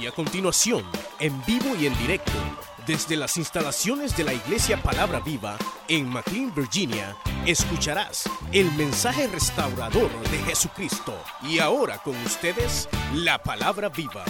[0.00, 0.84] Y a continuación,
[1.20, 2.32] en vivo y en directo,
[2.84, 5.56] desde las instalaciones de la Iglesia Palabra Viva
[5.88, 11.16] en McLean, Virginia, escucharás el mensaje restaurador de Jesucristo.
[11.42, 14.24] Y ahora con ustedes, la Palabra Viva.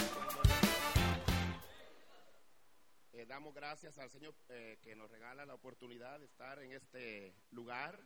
[3.12, 7.34] Eh, damos gracias al Señor eh, que nos regala la oportunidad de estar en este
[7.50, 7.98] lugar,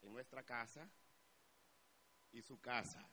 [0.00, 0.88] en nuestra casa
[2.32, 3.06] y su casa.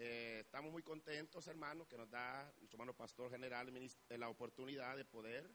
[0.00, 3.68] Eh, estamos muy contentos, hermanos, que nos da nuestro hermano pastor general
[4.10, 5.50] la oportunidad de poder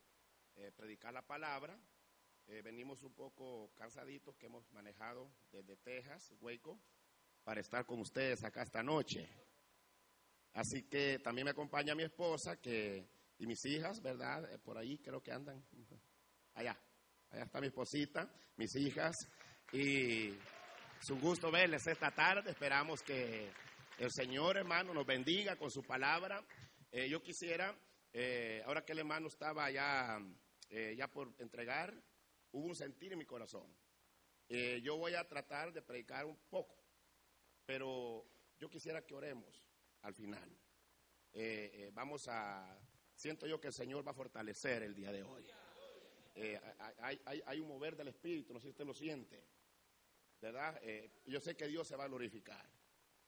[0.55, 1.79] eh, predicar la palabra.
[2.47, 6.77] Eh, venimos un poco cansaditos que hemos manejado desde Texas, Hueco,
[7.45, 9.29] para estar con ustedes acá esta noche.
[10.51, 13.07] Así que también me acompaña mi esposa que,
[13.39, 14.59] y mis hijas, ¿verdad?
[14.59, 15.65] por ahí creo que andan.
[16.55, 16.77] Allá,
[17.31, 19.15] allá está mi esposita, mis hijas.
[19.71, 22.51] Y es un gusto verles esta tarde.
[22.51, 23.49] Esperamos que
[23.97, 26.43] el Señor, hermano, nos bendiga con su palabra.
[26.91, 27.77] Eh, yo quisiera,
[28.11, 30.19] eh, ahora que el hermano estaba ya,
[30.69, 31.93] eh, ya por entregar,
[32.51, 33.67] hubo un sentir en mi corazón.
[34.83, 36.75] yo voy a tratar de predicar un poco,
[37.65, 38.27] pero
[38.59, 39.63] yo quisiera que oremos
[40.01, 40.49] al final.
[41.93, 42.77] vamos a,
[43.15, 45.47] siento yo que el Señor va a fortalecer el día de hoy.
[46.99, 49.43] Hay, hay, hay, un mover del Espíritu, no sé si usted lo siente,
[50.39, 50.79] ¿verdad?
[51.25, 52.69] yo sé que Dios se va a glorificar.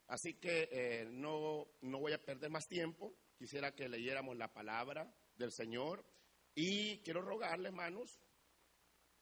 [0.08, 3.14] Así que eh, no, no voy a perder más tiempo.
[3.38, 6.06] Quisiera que leyéramos la palabra del Señor.
[6.53, 8.20] Y quiero rogarle, hermanos,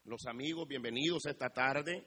[0.04, 2.06] los amigos, bienvenidos esta tarde.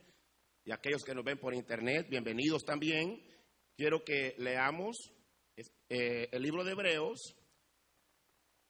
[0.64, 3.20] Y aquellos que nos ven por internet, bienvenidos también.
[3.76, 4.96] Quiero que leamos
[5.88, 7.34] eh, el libro de Hebreos,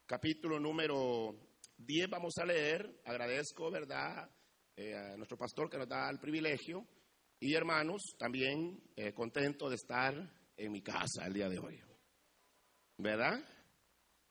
[0.05, 1.35] capítulo número
[1.77, 3.01] 10 vamos a leer.
[3.03, 4.29] Agradezco, ¿verdad?,
[4.75, 6.87] eh, a nuestro pastor que nos da el privilegio
[7.39, 10.13] y hermanos, también eh, contento de estar
[10.55, 11.79] en mi casa el día de hoy.
[12.97, 13.39] ¿Verdad?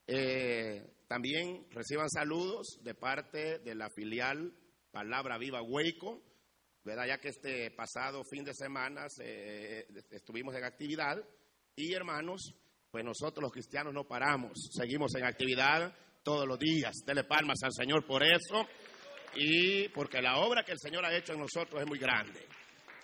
[0.08, 4.52] Eh, también reciban saludos de parte de la filial
[4.90, 6.20] Palabra Viva Hueco,
[6.82, 7.06] ¿verdad?
[7.06, 11.16] Ya que este pasado fin de semana eh, estuvimos en actividad.
[11.76, 12.54] Y hermanos,
[12.91, 15.94] pues nosotros los cristianos no paramos, seguimos en actividad
[16.25, 17.04] todos los días.
[17.06, 18.66] Dele palmas al Señor por eso
[19.36, 22.56] y porque la obra que el Señor ha hecho en nosotros es muy grande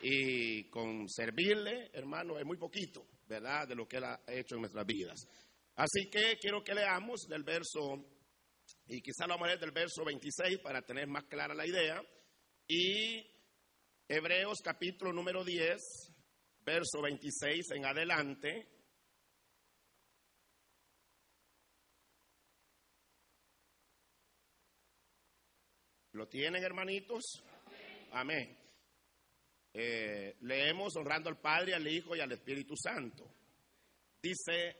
[0.02, 4.62] y con servirle, hermano, es muy poquito, ¿verdad?, de lo que Él ha hecho en
[4.62, 5.26] nuestras vidas.
[5.76, 7.80] Así que quiero que leamos del verso,
[8.86, 12.02] y quizá lo vamos a leer del verso 26 para tener más clara la idea,
[12.66, 13.24] y
[14.08, 15.80] Hebreos capítulo número 10,
[16.64, 18.68] verso 26 en adelante.
[26.12, 27.42] ¿Lo tienen, hermanitos?
[28.10, 28.61] Amén.
[29.74, 33.24] Eh, leemos honrando al Padre, al Hijo y al Espíritu Santo.
[34.22, 34.76] Dice,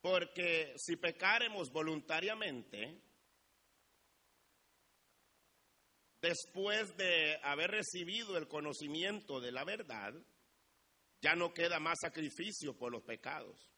[0.00, 3.00] porque si pecaremos voluntariamente,
[6.20, 10.14] después de haber recibido el conocimiento de la verdad,
[11.20, 13.68] ya no queda más sacrificio por los pecados,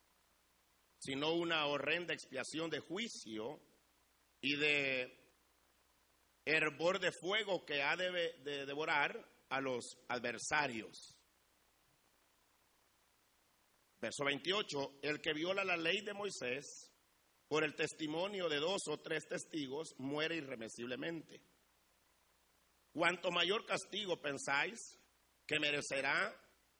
[0.98, 3.60] sino una horrenda expiación de juicio
[4.40, 5.16] y de
[6.44, 8.10] hervor de fuego que ha de,
[8.42, 11.16] de devorar a los adversarios.
[14.00, 16.90] Verso 28, el que viola la ley de Moisés
[17.48, 21.42] por el testimonio de dos o tres testigos muere irremisiblemente.
[22.92, 24.98] Cuanto mayor castigo pensáis
[25.46, 26.34] que merecerá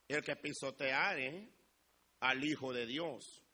[0.09, 1.53] el que pisoteare
[2.21, 3.45] al Hijo de Dios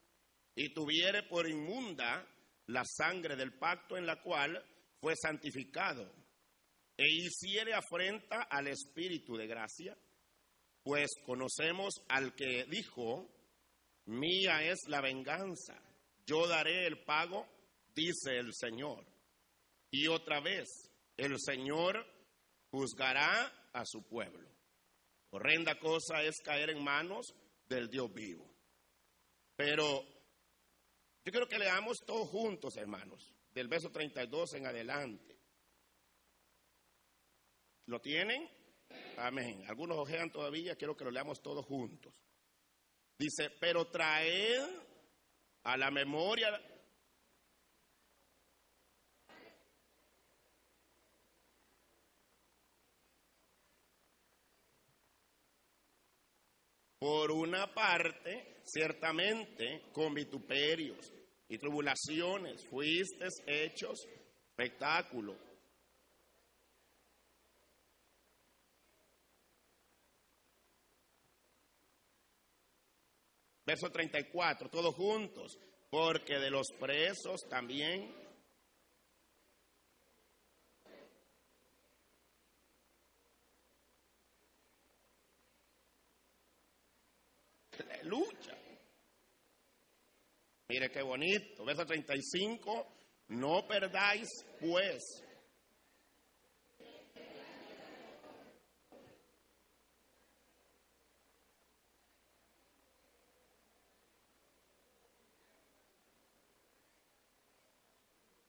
[0.55, 2.27] y tuviere por inmunda
[2.67, 4.65] la sangre del pacto en la cual
[5.01, 6.26] fue santificado
[6.97, 9.97] e hiciere afrenta al Espíritu de gracia,
[10.83, 13.29] pues conocemos al que dijo,
[14.07, 15.75] mía es la venganza,
[16.27, 17.47] yo daré el pago,
[17.95, 19.05] dice el Señor.
[19.91, 20.69] Y otra vez,
[21.17, 22.05] el Señor
[22.71, 24.49] juzgará a su pueblo.
[25.31, 27.35] Horrenda cosa es caer en manos
[27.69, 28.49] del Dios vivo.
[29.55, 30.03] Pero
[31.25, 35.36] yo quiero que leamos todos juntos, hermanos, del verso 32 en adelante.
[37.87, 38.49] ¿Lo tienen?
[39.17, 39.65] Amén.
[39.69, 42.13] Algunos ojean todavía, quiero que lo leamos todos juntos.
[43.19, 44.63] Dice, pero traed
[45.63, 46.61] a la memoria
[56.99, 61.13] Por una parte, ciertamente, con vituperios
[61.47, 64.05] y tribulaciones fuiste hechos
[64.49, 65.46] espectáculo
[73.67, 75.59] Verso 34, todos juntos.
[75.91, 78.13] porque de los presos también
[88.03, 88.57] lucha.
[90.69, 92.87] Mire qué bonito, verso 35,
[93.29, 94.29] no perdáis
[94.61, 95.25] pues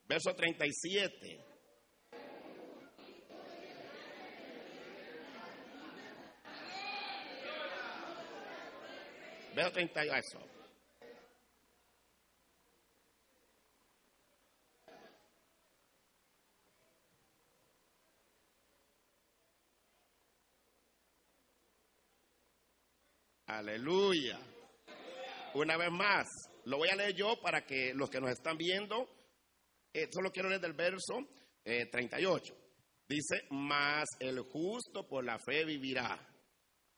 [0.07, 1.45] Verso 37.
[9.53, 10.57] Verso 38.
[23.47, 24.39] Aleluya.
[25.53, 26.27] Una vez más,
[26.65, 29.16] lo voy a leer yo para que los que nos están viendo
[30.03, 31.27] eh, solo quiero leer del verso
[31.63, 32.53] 38.
[32.53, 32.67] Eh,
[33.09, 36.19] Dice, mas el justo por la fe vivirá.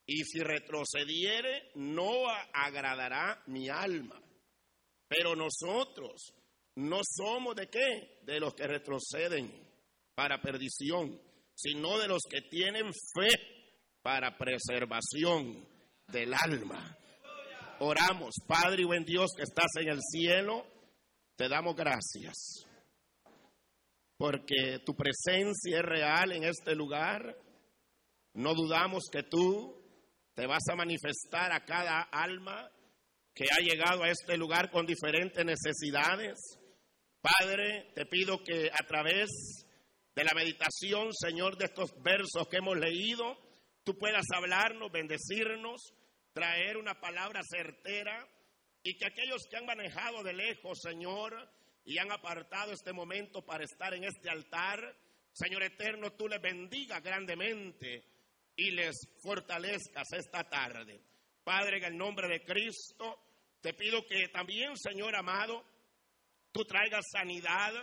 [0.07, 4.19] Y si retrocediere, no agradará mi alma.
[5.07, 6.33] Pero nosotros
[6.77, 8.21] no somos de qué?
[8.23, 9.51] De los que retroceden
[10.15, 11.21] para perdición,
[11.53, 13.29] sino de los que tienen fe
[14.01, 15.63] para preservación
[16.07, 16.97] del alma.
[17.81, 20.65] Oramos, Padre y buen Dios que estás en el cielo,
[21.35, 22.65] te damos gracias
[24.19, 27.37] porque tu presencia es real en este lugar.
[28.33, 29.81] No dudamos que tú
[30.35, 32.69] te vas a manifestar a cada alma
[33.33, 36.37] que ha llegado a este lugar con diferentes necesidades.
[37.21, 39.29] Padre, te pido que a través
[40.13, 43.37] de la meditación, Señor, de estos versos que hemos leído,
[43.85, 45.93] tú puedas hablarnos, bendecirnos,
[46.33, 48.27] traer una palabra certera
[48.83, 51.49] y que aquellos que han manejado de lejos, Señor,
[51.85, 54.95] y han apartado este momento para estar en este altar.
[55.31, 58.03] Señor eterno, tú les bendiga grandemente
[58.55, 61.01] y les fortalezcas esta tarde.
[61.43, 63.23] Padre, en el nombre de Cristo,
[63.61, 65.65] te pido que también, Señor amado,
[66.51, 67.73] tú traigas sanidad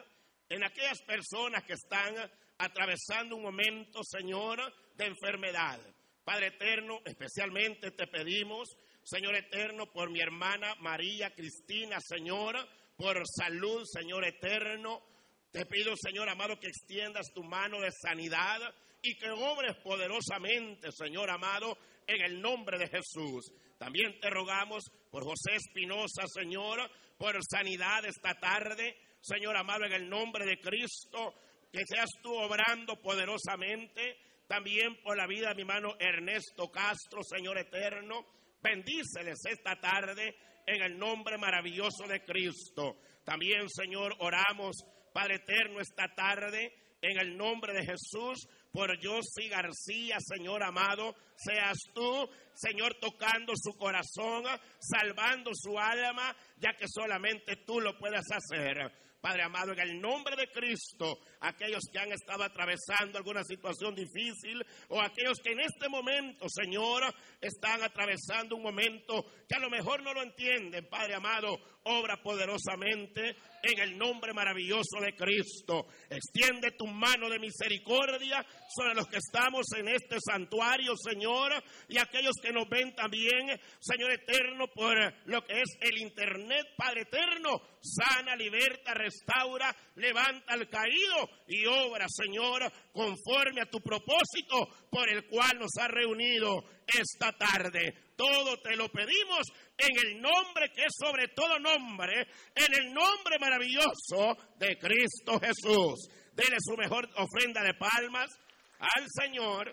[0.48, 2.14] en aquellas personas que están
[2.58, 4.60] atravesando un momento, Señor,
[4.94, 5.80] de enfermedad.
[6.24, 8.68] Padre eterno, especialmente te pedimos,
[9.02, 12.56] Señor eterno, por mi hermana María Cristina, Señor,
[12.96, 15.02] por salud, Señor eterno.
[15.50, 18.60] Te pido, Señor amado, que extiendas tu mano de sanidad
[19.02, 23.52] y que obres poderosamente, Señor amado, en el nombre de Jesús.
[23.78, 30.08] También te rogamos por José Espinosa, Señor, por sanidad esta tarde, Señor amado, en el
[30.08, 31.34] nombre de Cristo,
[31.72, 34.18] que seas tú obrando poderosamente.
[34.46, 38.24] También por la vida de mi hermano Ernesto Castro, Señor eterno.
[38.62, 40.36] Bendíceles esta tarde
[40.66, 42.98] en el nombre maravilloso de Cristo.
[43.24, 44.76] También, Señor, oramos,
[45.12, 51.78] Padre eterno, esta tarde en el nombre de Jesús por José García, Señor amado, seas
[51.94, 54.44] tú, Señor, tocando su corazón,
[54.78, 58.92] salvando su alma, ya que solamente tú lo puedes hacer.
[59.20, 64.64] Padre amado, en el nombre de Cristo, aquellos que han estado atravesando alguna situación difícil
[64.88, 67.02] o aquellos que en este momento, Señor,
[67.40, 73.36] están atravesando un momento que a lo mejor no lo entienden, Padre amado, obra poderosamente
[73.62, 75.86] en el nombre maravilloso de Cristo.
[76.10, 81.52] Extiende tu mano de misericordia sobre los que estamos en este santuario, Señor,
[81.88, 83.48] y aquellos que nos ven también,
[83.80, 90.68] Señor eterno, por lo que es el Internet, Padre eterno, sana, liberta, restaura, levanta al
[90.68, 97.32] caído y obra, Señor, conforme a tu propósito por el cual nos ha reunido esta
[97.32, 98.12] tarde.
[98.16, 99.42] Todo te lo pedimos
[99.76, 106.08] en el nombre que es sobre todo nombre, en el nombre maravilloso de Cristo Jesús.
[106.32, 108.30] Dele su mejor ofrenda de palmas
[108.78, 109.72] al Señor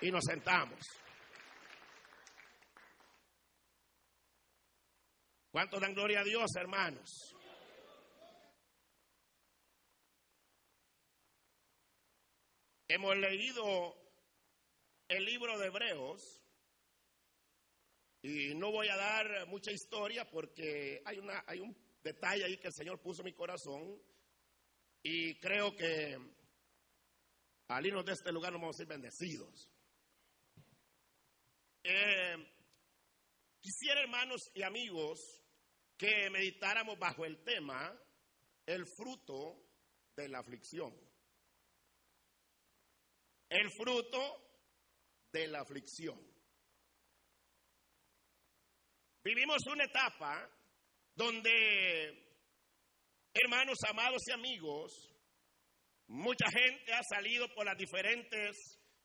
[0.00, 0.78] y nos sentamos.
[5.50, 7.36] ¿Cuánto dan gloria a Dios, hermanos?
[12.94, 13.96] Hemos leído
[15.08, 16.42] el libro de Hebreos
[18.20, 22.66] y no voy a dar mucha historia porque hay, una, hay un detalle ahí que
[22.66, 23.98] el Señor puso en mi corazón
[25.02, 26.18] y creo que
[27.68, 29.70] al irnos de este lugar nos vamos a ser bendecidos.
[31.84, 32.36] Eh,
[33.62, 35.42] quisiera, hermanos y amigos,
[35.96, 37.98] que meditáramos bajo el tema
[38.66, 39.64] el fruto
[40.14, 40.94] de la aflicción.
[43.52, 44.18] El fruto
[45.30, 46.18] de la aflicción.
[49.22, 50.48] Vivimos una etapa
[51.14, 52.38] donde,
[53.34, 55.14] hermanos amados y amigos,
[56.06, 58.56] mucha gente ha salido por las diferentes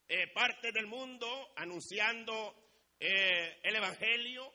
[0.07, 2.55] eh, partes del mundo anunciando
[3.01, 4.49] eh, el Evangelio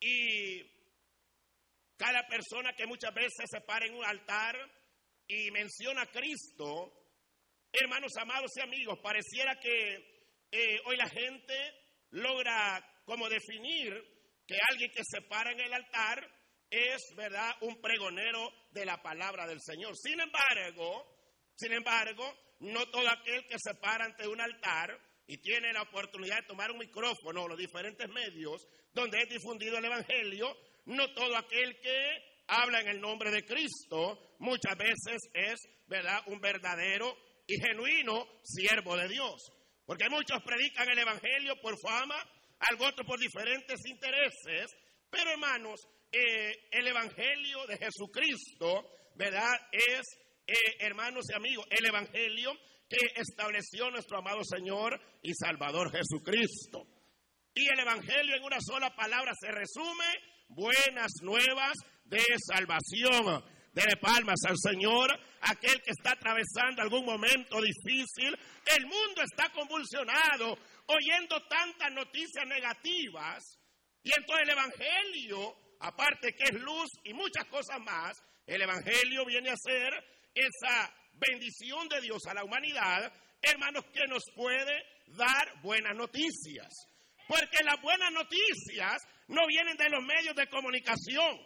[0.00, 0.60] y
[1.96, 4.56] cada persona que muchas veces se para en un altar
[5.28, 6.99] y menciona a Cristo,
[7.72, 9.94] hermanos amados y amigos, pareciera que
[10.50, 11.54] eh, hoy la gente
[12.10, 13.92] logra como definir
[14.46, 16.28] que alguien que se para en el altar
[16.68, 19.96] es, ¿verdad?, un pregonero de la palabra del Señor.
[19.96, 21.04] Sin embargo,
[21.54, 26.40] sin embargo, no todo aquel que se para ante un altar y tiene la oportunidad
[26.40, 31.78] de tomar un micrófono, los diferentes medios donde es difundido el Evangelio, no todo aquel
[31.80, 37.16] que habla en el nombre de Cristo muchas veces es, ¿verdad?, un verdadero
[37.50, 39.52] y genuino siervo de Dios.
[39.84, 42.16] Porque muchos predican el Evangelio por fama,
[42.60, 44.70] algo otro por diferentes intereses,
[45.10, 45.80] pero hermanos,
[46.12, 49.52] eh, el Evangelio de Jesucristo, ¿verdad?
[49.72, 50.06] Es,
[50.46, 52.52] eh, hermanos y amigos, el Evangelio
[52.88, 56.86] que estableció nuestro amado Señor y Salvador Jesucristo.
[57.52, 60.06] Y el Evangelio en una sola palabra se resume,
[60.48, 63.44] buenas nuevas de salvación.
[63.72, 65.10] Dele palmas al Señor,
[65.42, 68.36] aquel que está atravesando algún momento difícil.
[68.66, 73.58] El mundo está convulsionado, oyendo tantas noticias negativas.
[74.02, 79.50] Y entonces el Evangelio, aparte que es luz y muchas cosas más, el Evangelio viene
[79.50, 79.92] a ser
[80.34, 86.68] esa bendición de Dios a la humanidad, hermanos, que nos puede dar buenas noticias.
[87.28, 91.38] Porque las buenas noticias no vienen de los medios de comunicación,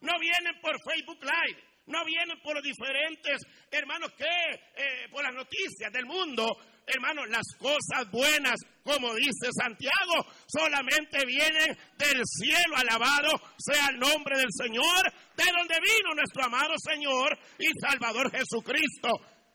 [0.00, 5.34] no vienen por Facebook Live, no vienen por los diferentes hermanos que, eh, por las
[5.34, 6.56] noticias del mundo.
[6.86, 12.76] Hermanos, las cosas buenas, como dice Santiago, solamente vienen del cielo.
[12.76, 19.08] Alabado sea el nombre del Señor, de donde vino nuestro amado Señor y Salvador Jesucristo.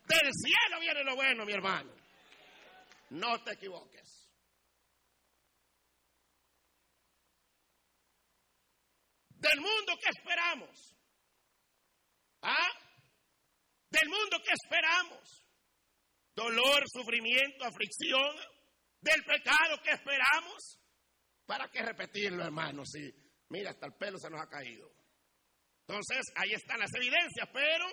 [0.06, 1.90] Del cielo viene lo bueno, mi hermano.
[3.10, 4.21] No te equivoques.
[9.42, 10.96] Del mundo que esperamos.
[12.42, 12.70] ¿Ah?
[13.90, 15.44] Del mundo que esperamos.
[16.34, 18.36] Dolor, sufrimiento, aflicción.
[19.00, 20.78] Del pecado que esperamos.
[21.44, 22.84] ¿Para qué repetirlo, hermano?
[22.86, 23.00] Si,
[23.48, 24.88] mira, hasta el pelo se nos ha caído.
[25.88, 27.86] Entonces, ahí están las evidencias, pero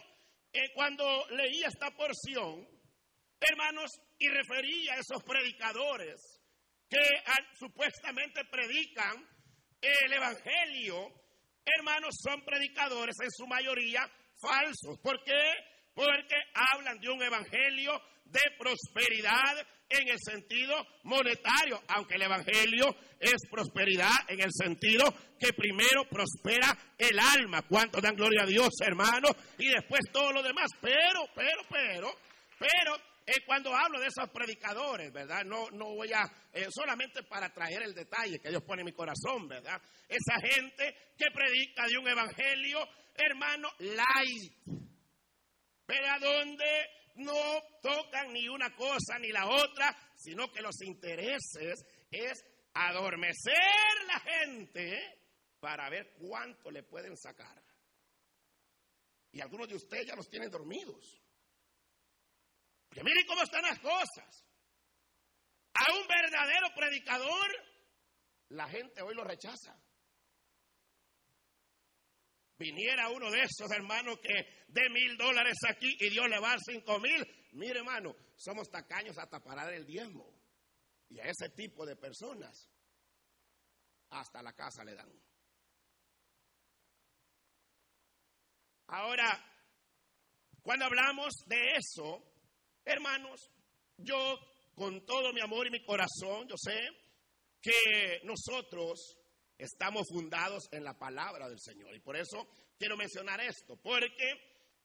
[0.53, 2.63] eh, cuando leía esta porción,
[3.39, 3.89] hermanos,
[4.19, 6.21] y refería a esos predicadores
[6.87, 7.01] que
[7.57, 9.27] supuestamente predican
[9.81, 11.19] el Evangelio,
[11.65, 14.01] hermanos, son predicadores en su mayoría
[14.39, 14.97] falsos.
[15.01, 15.53] ¿Por qué?
[15.93, 23.41] Porque hablan de un Evangelio de prosperidad en el sentido monetario, aunque el Evangelio es
[23.49, 27.63] prosperidad en el sentido que primero prospera el alma.
[27.63, 29.29] ¿Cuántos dan gloria a Dios, hermano?
[29.57, 30.69] Y después todo lo demás.
[30.79, 32.15] Pero, pero, pero,
[32.59, 35.43] pero, eh, cuando hablo de esos predicadores, ¿verdad?
[35.45, 38.91] No, no voy a, eh, solamente para traer el detalle que Dios pone en mi
[38.91, 39.79] corazón, ¿verdad?
[40.07, 42.79] Esa gente que predica de un evangelio,
[43.15, 44.51] hermano, light.
[45.85, 46.19] ¿Verdad?
[46.19, 52.43] Donde no tocan ni una cosa ni la otra, sino que los intereses es
[52.73, 55.19] adormecer la gente
[55.59, 57.61] para ver cuánto le pueden sacar.
[59.31, 61.21] Y algunos de ustedes ya los tienen dormidos.
[62.89, 64.45] Porque miren cómo están las cosas.
[65.73, 67.47] A un verdadero predicador,
[68.49, 69.79] la gente hoy lo rechaza.
[72.57, 76.51] Viniera uno de esos hermanos que de mil dólares aquí y Dios le va a
[76.51, 77.25] dar cinco mil.
[77.53, 80.35] Mire, hermano, somos tacaños hasta parar el diezmo.
[81.09, 82.69] Y a ese tipo de personas
[84.09, 85.11] hasta la casa le dan.
[88.87, 89.45] Ahora,
[90.61, 92.28] cuando hablamos de eso,
[92.89, 93.49] hermanos,
[93.97, 94.37] yo
[94.75, 96.79] con todo mi amor y mi corazón, yo sé
[97.61, 99.17] que nosotros
[99.57, 101.95] estamos fundados en la palabra del Señor.
[101.95, 104.31] Y por eso quiero mencionar esto, porque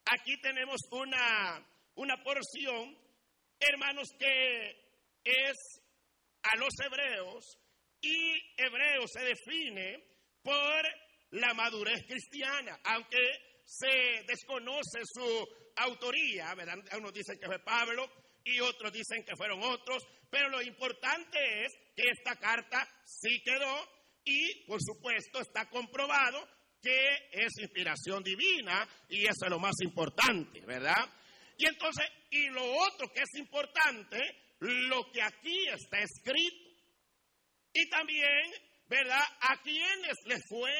[0.04, 2.98] aquí tenemos una, una porción,
[3.60, 4.70] hermanos, que
[5.24, 5.56] es
[6.42, 7.58] a los hebreos
[8.00, 10.04] y hebreo se define
[10.42, 10.82] por
[11.30, 13.18] la madurez cristiana, aunque
[13.64, 16.78] se desconoce su autoría, ¿verdad?
[16.98, 18.10] Unos dicen que fue Pablo
[18.44, 23.88] y otros dicen que fueron otros, pero lo importante es que esta carta sí quedó
[24.24, 26.46] y, por supuesto, está comprobado
[26.80, 31.08] que es inspiración divina y eso es lo más importante, ¿verdad?
[31.56, 34.18] Y entonces, y lo otro que es importante,
[34.60, 36.64] lo que aquí está escrito.
[37.72, 38.52] Y también,
[38.86, 39.24] ¿verdad?
[39.40, 40.72] A quienes les fue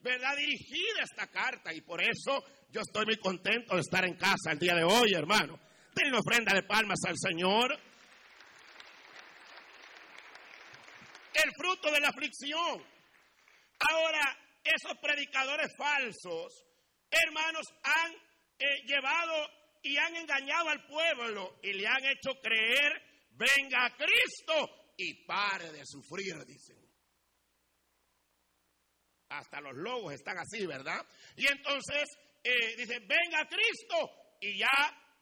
[0.00, 0.36] ¿verdad?
[0.36, 2.42] Dirigida esta carta y por eso
[2.72, 5.58] yo estoy muy contento de estar en casa el día de hoy, hermano.
[5.94, 7.76] Denle ofrenda de palmas al Señor.
[11.34, 12.84] El fruto de la aflicción.
[13.90, 16.64] Ahora, esos predicadores falsos,
[17.10, 18.12] hermanos, han
[18.58, 19.50] eh, llevado
[19.82, 22.92] y han engañado al pueblo y le han hecho creer,
[23.30, 26.78] venga a Cristo y pare de sufrir, dicen.
[29.30, 31.04] Hasta los lobos están así, ¿verdad?
[31.36, 32.04] Y entonces
[32.42, 34.70] eh, dicen, venga Cristo y ya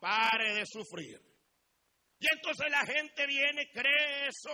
[0.00, 1.20] pare de sufrir.
[2.20, 4.50] Y entonces la gente viene, cree eso,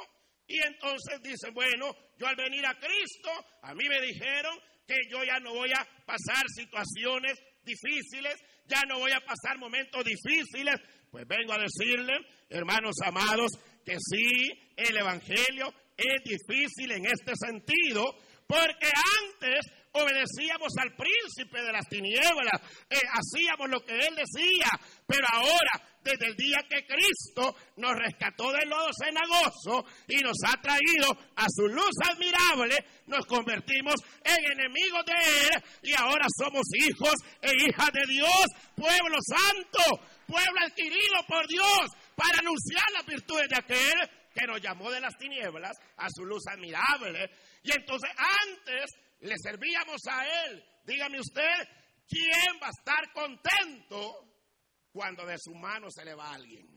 [0.47, 3.31] y entonces dice, bueno, yo al venir a Cristo,
[3.63, 8.35] a mí me dijeron que yo ya no voy a pasar situaciones difíciles,
[8.67, 10.77] ya no voy a pasar momentos difíciles.
[11.11, 12.13] Pues vengo a decirle,
[12.51, 13.53] hermanos amados,
[13.85, 18.05] que sí, el Evangelio es difícil en este sentido,
[18.47, 18.91] porque
[19.23, 19.61] antes
[19.95, 22.61] obedecíamos al príncipe de las tinieblas,
[22.91, 24.71] eh, hacíamos lo que él decía,
[25.07, 25.73] pero ahora,
[26.03, 31.47] desde el día que Cristo nos rescató del lodo cenagoso y nos ha traído a
[31.49, 37.91] su luz admirable, nos convertimos en enemigos de Él y ahora somos hijos e hijas
[37.93, 44.47] de Dios, pueblo santo, pueblo adquirido por Dios para anunciar las virtudes de aquel que
[44.47, 47.31] nos llamó de las tinieblas a su luz admirable.
[47.63, 48.91] Y entonces antes
[49.25, 50.65] le servíamos a Él.
[50.85, 51.69] Dígame usted,
[52.07, 54.35] ¿quién va a estar contento
[54.93, 56.69] cuando de su mano se le va alguien?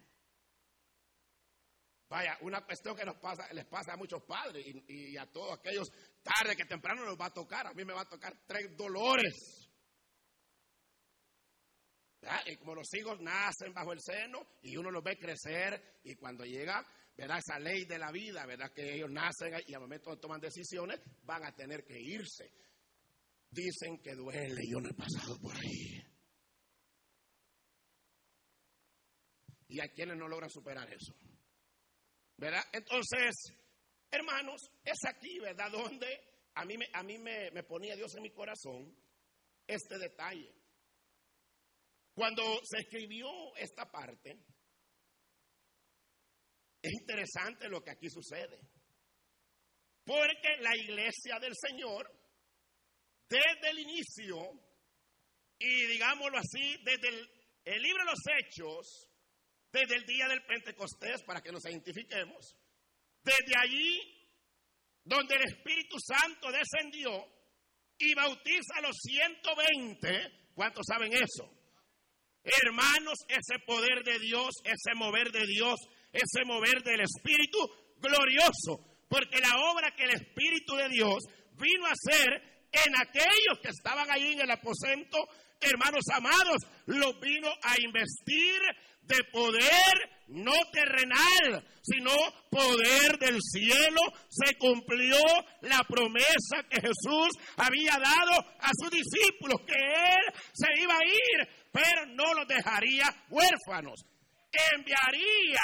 [2.10, 5.90] Vaya, una cuestión que les pasa a muchos padres y, a todos aquellos
[6.24, 7.68] tarde que temprano nos va a tocar.
[7.68, 9.70] A mí me va a tocar tres dolores.
[12.46, 16.46] Y como los hijos nacen bajo el seno y uno los ve crecer y cuando
[16.46, 16.86] llega,
[17.18, 17.40] ¿verdad?
[17.40, 18.72] Esa ley de la vida, ¿verdad?
[18.72, 22.54] Que ellos nacen y al momento de tomar decisiones van a tener que irse.
[23.50, 26.04] Dicen que duele, yo no he pasado por ahí.
[29.70, 31.14] Y hay quienes no logran superar eso.
[32.38, 32.64] ¿Verdad?
[32.72, 33.36] Entonces,
[34.12, 35.72] hermanos, es aquí, ¿verdad?
[35.72, 36.08] Donde
[36.54, 38.96] a mí, a mí me, me ponía Dios en mi corazón
[39.66, 40.54] este detalle.
[42.14, 43.28] Cuando se escribió
[43.58, 44.40] esta parte,
[46.82, 48.60] es interesante lo que aquí sucede.
[50.04, 52.10] Porque la iglesia del Señor,
[53.28, 54.38] desde el inicio,
[55.60, 57.10] y digámoslo así, desde
[57.66, 59.10] el, libro de los Hechos,
[59.72, 62.56] desde el día del Pentecostés, para que nos identifiquemos,
[63.22, 64.00] desde allí,
[65.04, 67.26] donde el Espíritu Santo descendió
[67.98, 71.52] y bautiza a los 120, ¿cuántos saben eso?
[72.44, 75.78] Hermanos, ese poder de Dios, ese mover de Dios,
[76.18, 77.60] ese mover del Espíritu
[78.00, 83.70] glorioso, porque la obra que el Espíritu de Dios vino a hacer en aquellos que
[83.70, 85.18] estaban ahí en el aposento,
[85.60, 88.62] hermanos amados, los vino a investir
[89.04, 92.12] de poder no terrenal, sino
[92.52, 94.02] poder del cielo.
[94.30, 95.18] Se cumplió
[95.62, 101.70] la promesa que Jesús había dado a sus discípulos, que Él se iba a ir,
[101.72, 104.04] pero no los dejaría huérfanos.
[104.76, 105.62] Enviaría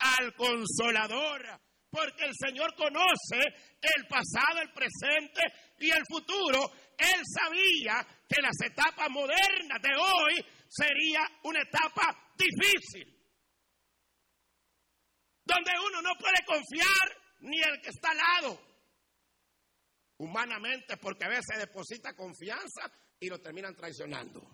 [0.00, 1.60] al consolador,
[1.90, 3.38] porque el Señor conoce
[3.80, 5.42] el pasado, el presente
[5.78, 6.70] y el futuro.
[6.96, 13.06] Él sabía que las etapas modernas de hoy sería una etapa difícil,
[15.44, 18.60] donde uno no puede confiar ni el que está al lado,
[20.18, 24.49] humanamente, porque a veces deposita confianza y lo terminan traicionando.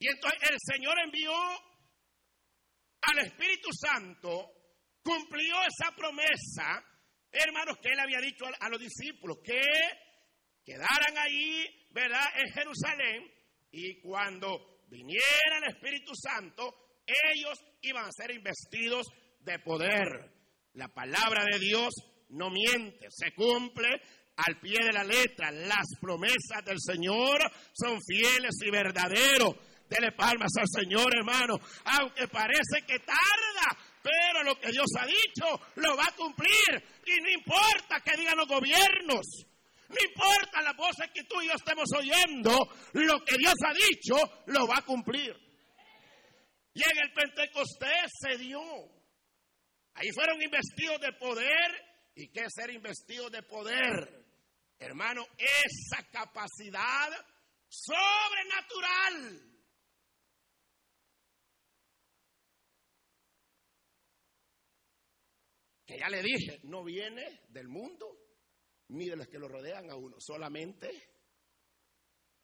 [0.00, 1.30] Y entonces el Señor envió
[3.02, 4.50] al Espíritu Santo,
[5.02, 6.82] cumplió esa promesa,
[7.30, 9.60] hermanos, que él había dicho a, los discípulos, que
[10.64, 13.30] quedaran ahí, ¿verdad?, en Jerusalén,
[13.72, 17.02] y cuando viniera el Espíritu Santo,
[17.34, 19.06] ellos iban a ser investidos
[19.40, 20.32] de poder.
[20.74, 21.92] La palabra de Dios
[22.30, 24.00] no miente, se cumple
[24.36, 25.50] al pie de la letra.
[25.50, 27.38] Las promesas del Señor
[27.74, 29.56] son fieles y verdaderos.
[29.90, 31.58] Dele palmas al Señor, hermano.
[31.84, 37.00] Aunque parece que tarda, pero lo que Dios ha dicho lo va a cumplir.
[37.04, 39.26] Y no importa que digan los gobiernos.
[39.88, 42.56] No importa las voces que tú y yo estemos oyendo,
[42.92, 44.14] lo que Dios ha dicho
[44.46, 45.34] lo va a cumplir.
[46.72, 48.62] Y en el Pentecostés se dio.
[49.94, 51.90] Ahí fueron investidos de poder.
[52.14, 54.24] ¿Y qué es ser investidos de poder?
[54.78, 57.10] Hermano, esa capacidad
[57.68, 59.49] sobrenatural
[65.90, 68.06] que ya le dije, no viene del mundo,
[68.90, 70.88] mire los que lo rodean a uno, solamente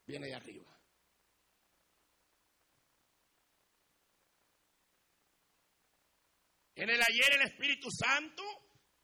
[0.05, 0.77] viene de arriba.
[6.75, 8.43] En el ayer el Espíritu Santo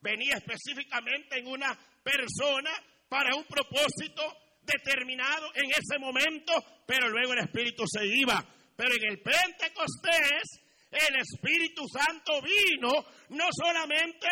[0.00, 2.72] venía específicamente en una persona
[3.08, 4.22] para un propósito
[4.60, 6.52] determinado en ese momento,
[6.84, 8.44] pero luego el Espíritu se iba.
[8.76, 12.92] Pero en el Pentecostés el Espíritu Santo vino
[13.30, 14.26] no solamente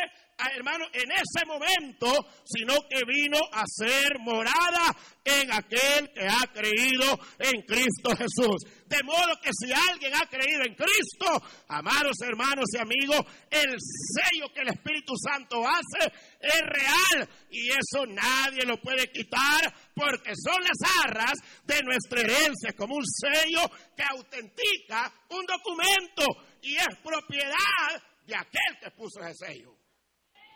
[0.49, 7.19] hermano, en ese momento, sino que vino a ser morada en aquel que ha creído
[7.39, 8.65] en Cristo Jesús.
[8.87, 13.21] De modo que si alguien ha creído en Cristo, amados hermanos y amigos,
[13.51, 19.73] el sello que el Espíritu Santo hace es real y eso nadie lo puede quitar
[19.95, 26.25] porque son las arras de nuestra herencia, como un sello que autentica un documento
[26.63, 29.77] y es propiedad de aquel que puso ese sello.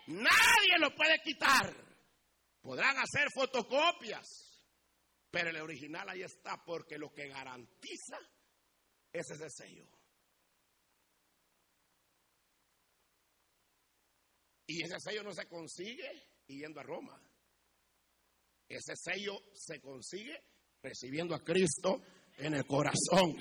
[0.07, 1.73] Nadie lo puede quitar.
[2.61, 4.63] Podrán hacer fotocopias,
[5.29, 8.17] pero el original ahí está porque lo que garantiza
[9.11, 9.87] es ese sello.
[14.67, 16.09] Y ese sello no se consigue
[16.47, 17.21] yendo a Roma.
[18.67, 20.43] Ese sello se consigue
[20.81, 22.01] recibiendo a Cristo
[22.37, 23.35] en el corazón.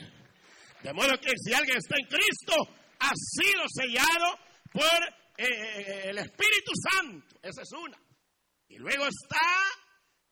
[0.85, 2.53] De modo que si alguien está en Cristo,
[3.01, 4.39] ha sido sellado
[4.71, 5.03] por
[5.39, 7.99] eh, eh, el Espíritu Santo, esa es una.
[8.69, 9.41] Y luego está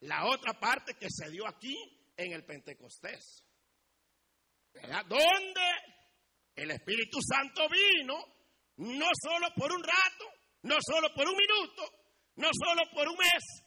[0.01, 1.75] la otra parte que se dio aquí
[2.19, 3.47] en el Pentecostés.
[4.75, 5.07] ¿Verdad?
[5.07, 5.71] Donde
[6.57, 8.23] el Espíritu Santo vino
[8.77, 10.27] no solo por un rato,
[10.65, 11.83] no solo por un minuto,
[12.37, 13.62] no solo por un mes,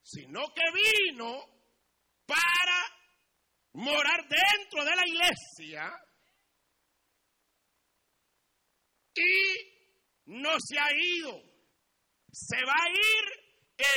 [0.00, 0.62] sino que
[1.10, 1.44] vino
[2.24, 2.86] para
[3.72, 5.92] morar dentro de la iglesia
[10.26, 11.42] no se ha ido.
[12.32, 13.40] Se va a ir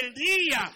[0.02, 0.72] el día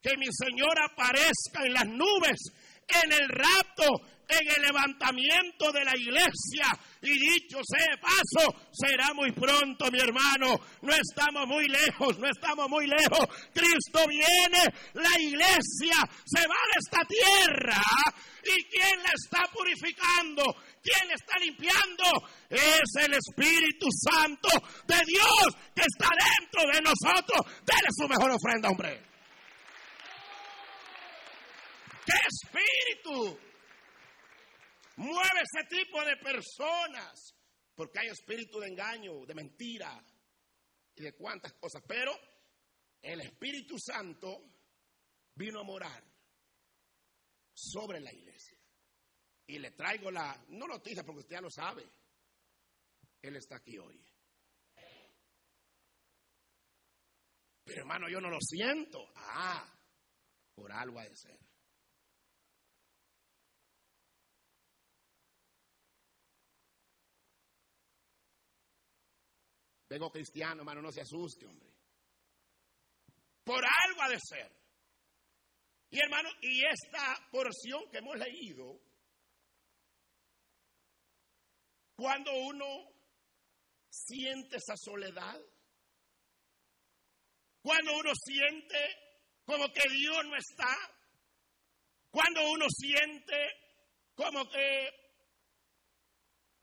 [0.00, 2.40] que mi Señor aparezca en las nubes,
[2.88, 6.66] en el rapto, en el levantamiento de la iglesia.
[7.02, 10.60] Y dicho sea paso, será muy pronto, mi hermano.
[10.80, 13.26] No estamos muy lejos, no estamos muy lejos.
[13.52, 17.82] Cristo viene, la iglesia se va de esta tierra.
[18.44, 20.42] ¿Y quién la está purificando?
[20.82, 22.04] ¿Quién está limpiando?
[22.50, 24.48] Es el Espíritu Santo
[24.86, 27.62] de Dios que está dentro de nosotros.
[27.64, 29.00] Dele su mejor ofrenda, hombre.
[32.04, 33.38] ¿Qué espíritu
[34.96, 37.32] mueve ese tipo de personas?
[37.76, 40.04] Porque hay espíritu de engaño, de mentira
[40.96, 41.80] y de cuantas cosas.
[41.86, 42.12] Pero
[43.00, 44.42] el Espíritu Santo
[45.34, 46.04] vino a morar
[47.54, 48.61] sobre la iglesia.
[49.46, 51.88] Y le traigo la, no noticia porque usted ya lo sabe,
[53.20, 54.02] Él está aquí hoy.
[57.64, 59.12] Pero hermano, yo no lo siento.
[59.16, 59.66] Ah,
[60.54, 61.38] por algo ha de ser.
[69.88, 71.70] Vengo cristiano, hermano, no se asuste, hombre.
[73.44, 74.50] Por algo ha de ser.
[75.90, 78.80] Y hermano, y esta porción que hemos leído
[82.02, 82.66] Cuando uno
[83.88, 85.40] siente esa soledad,
[87.62, 88.76] cuando uno siente
[89.44, 90.76] como que Dios no está,
[92.10, 93.36] cuando uno siente
[94.16, 94.90] como que,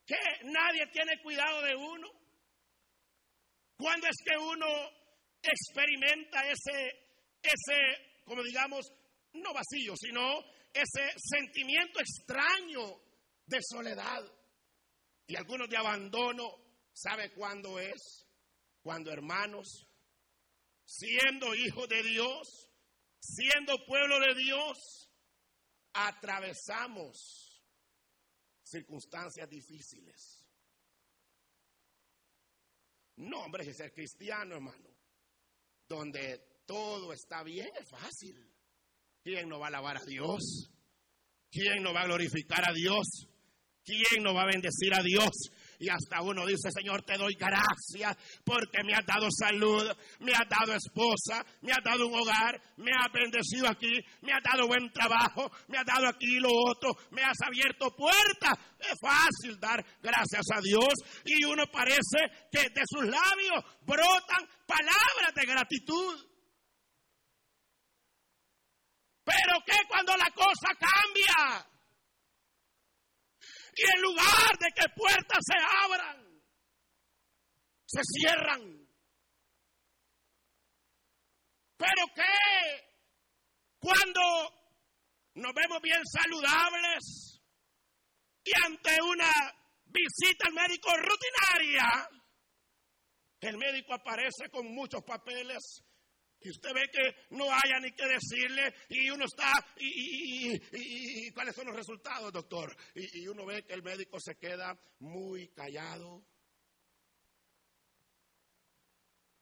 [0.05, 2.09] que nadie tiene cuidado de uno,
[3.77, 4.67] cuando es que uno
[5.41, 8.91] experimenta ese, ese, como digamos,
[9.35, 12.99] no vacío, sino ese sentimiento extraño
[13.45, 14.38] de soledad
[15.29, 16.49] y algunos de abandono,
[16.91, 18.27] ¿sabe cuándo es?
[18.81, 19.87] Cuando hermanos,
[20.83, 22.71] siendo hijos de Dios,
[23.19, 25.11] siendo pueblo de Dios,
[25.93, 27.63] atravesamos
[28.63, 30.47] circunstancias difíciles.
[33.17, 34.89] No, hombre, si ser cristiano, hermano,
[35.87, 38.51] donde todo está bien, es fácil.
[39.21, 40.71] ¿Quién no va a alabar a Dios?
[41.51, 43.28] ¿Quién no va a glorificar a Dios?
[43.83, 45.31] ¿Quién no va a bendecir a Dios?
[45.79, 49.89] Y hasta uno dice, Señor, te doy gracias porque me has dado salud,
[50.19, 54.43] me has dado esposa, me has dado un hogar, me has bendecido aquí, me has
[54.43, 58.59] dado buen trabajo, me has dado aquí lo otro, me has abierto puertas.
[58.77, 65.33] Es fácil dar gracias a Dios y uno parece que de sus labios brotan palabras
[65.33, 66.29] de gratitud.
[69.23, 71.65] Pero que cuando la cosa cambia,
[73.79, 76.41] y en lugar de que puertas se abran,
[77.85, 78.89] se cierran.
[81.77, 82.89] Pero que
[83.79, 84.21] cuando
[85.35, 87.41] nos vemos bien saludables
[88.43, 89.31] y ante una
[89.85, 92.09] visita al médico rutinaria,
[93.39, 95.81] el médico aparece con muchos papeles
[96.41, 101.67] y usted ve que no haya ni que decirle y uno está, y, cuáles son
[101.67, 102.75] los resultados, doctor.
[102.95, 106.23] Y, y uno ve que el médico se queda muy callado.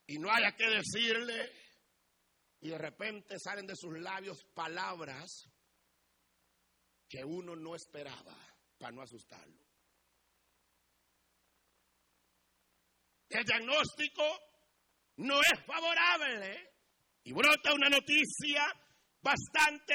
[0.07, 1.51] Y no haya que decirle.
[2.62, 5.47] Y de repente salen de sus labios palabras
[7.07, 8.36] que uno no esperaba
[8.79, 9.63] para no asustarlo.
[13.29, 14.23] El diagnóstico
[15.17, 16.66] no es favorable
[17.27, 18.63] y brota una noticia
[19.21, 19.93] bastante,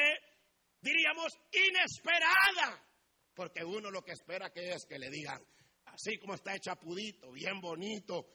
[0.83, 2.87] diríamos, inesperada,
[3.33, 5.43] porque uno lo que espera que es que le digan,
[5.87, 8.27] así como está chapudito, bien bonito,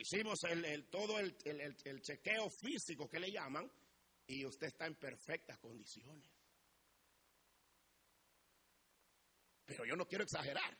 [0.00, 3.70] hicimos el, todo el, el chequeo físico que le llaman,
[4.26, 6.26] y usted está en perfectas condiciones.
[9.66, 10.78] Pero yo no quiero exagerar,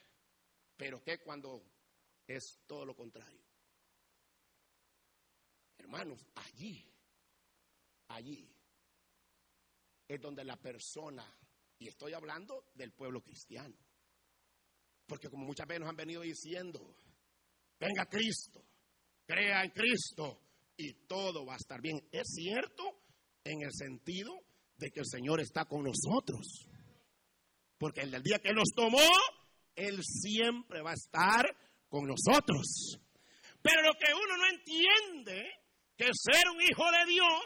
[0.79, 1.63] pero que cuando
[2.27, 3.54] es todo lo contrario.
[5.79, 6.85] Hermanos, allí,
[8.09, 8.51] allí
[10.09, 11.25] es donde la persona,
[11.79, 13.77] y estoy hablando del pueblo cristiano,
[15.07, 16.97] porque como muchas veces nos han venido diciendo,
[17.79, 18.65] venga Cristo,
[19.27, 20.41] crea en Cristo
[20.77, 22.09] y todo va a estar bien.
[22.11, 22.83] Es cierto
[23.45, 24.33] en el sentido
[24.77, 26.69] de que el Señor está con nosotros.
[27.79, 28.99] Porque el día que nos tomó,
[29.75, 31.45] Él siempre va a estar
[31.89, 32.99] con nosotros.
[33.63, 35.64] Pero lo que uno no entiende
[35.97, 37.43] que ser un hijo de Dios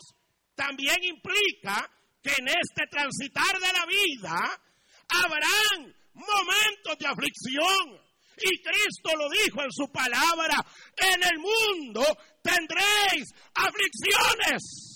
[0.55, 1.89] también implica
[2.23, 4.61] que en este transitar de la vida
[5.09, 8.09] habrán momentos de aflicción.
[8.41, 10.57] Y Cristo lo dijo en su palabra,
[10.97, 12.03] en el mundo
[12.43, 14.89] tendréis aflicciones.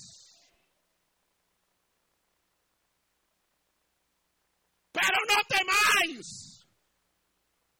[4.93, 6.67] Pero no temáis.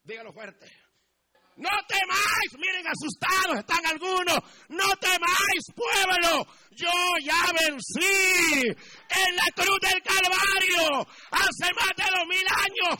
[0.03, 0.82] Dígalo fuerte.
[1.55, 4.39] No temáis, miren asustados están algunos.
[4.69, 6.47] No temáis, pueblo.
[6.71, 12.99] Yo ya vencí en la cruz del Calvario hace más de dos mil años.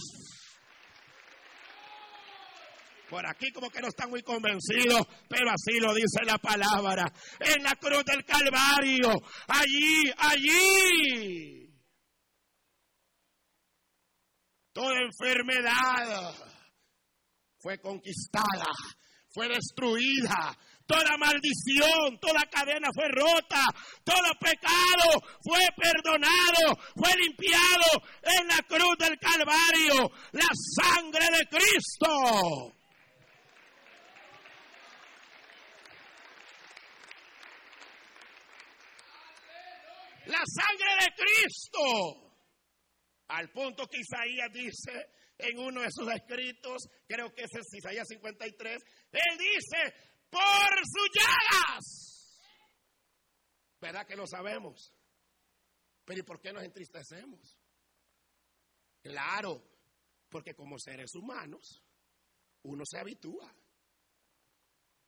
[3.09, 7.11] Por aquí como que no están muy convencidos, pero así lo dice la palabra.
[7.39, 9.11] En la cruz del Calvario,
[9.47, 11.69] allí, allí.
[14.73, 16.52] Toda enfermedad
[17.63, 18.67] fue conquistada,
[19.29, 20.55] fue destruida.
[20.85, 23.63] Toda maldición, toda cadena fue rota,
[24.03, 32.75] todo pecado fue perdonado, fue limpiado en la cruz del Calvario, la sangre de Cristo.
[40.25, 42.33] La sangre de Cristo.
[43.29, 48.83] Al punto que Isaías dice, en uno de sus escritos, creo que es Isaías 53,
[49.11, 49.95] él dice,
[50.29, 52.39] por sus llagas.
[53.79, 54.93] ¿Verdad que lo sabemos?
[56.05, 57.57] Pero ¿y por qué nos entristecemos?
[59.01, 59.63] Claro,
[60.29, 61.83] porque como seres humanos,
[62.63, 63.53] uno se habitúa,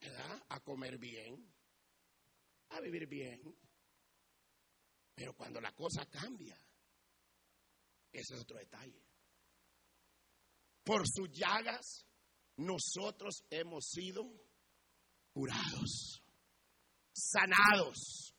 [0.02, 0.44] ¿verdad?
[0.50, 1.54] A comer bien,
[2.70, 3.42] a vivir bien.
[5.14, 6.58] Pero cuando la cosa cambia,
[8.12, 9.05] ese es otro detalle
[10.86, 12.06] por sus llagas
[12.58, 14.24] nosotros hemos sido
[15.34, 16.24] curados,
[17.12, 18.34] sanados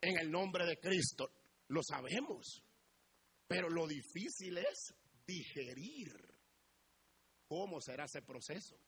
[0.00, 1.30] en el nombre de Cristo.
[1.68, 2.62] Lo sabemos,
[3.46, 4.94] pero lo difícil es
[5.26, 6.12] digerir
[7.46, 8.78] cómo será ese proceso.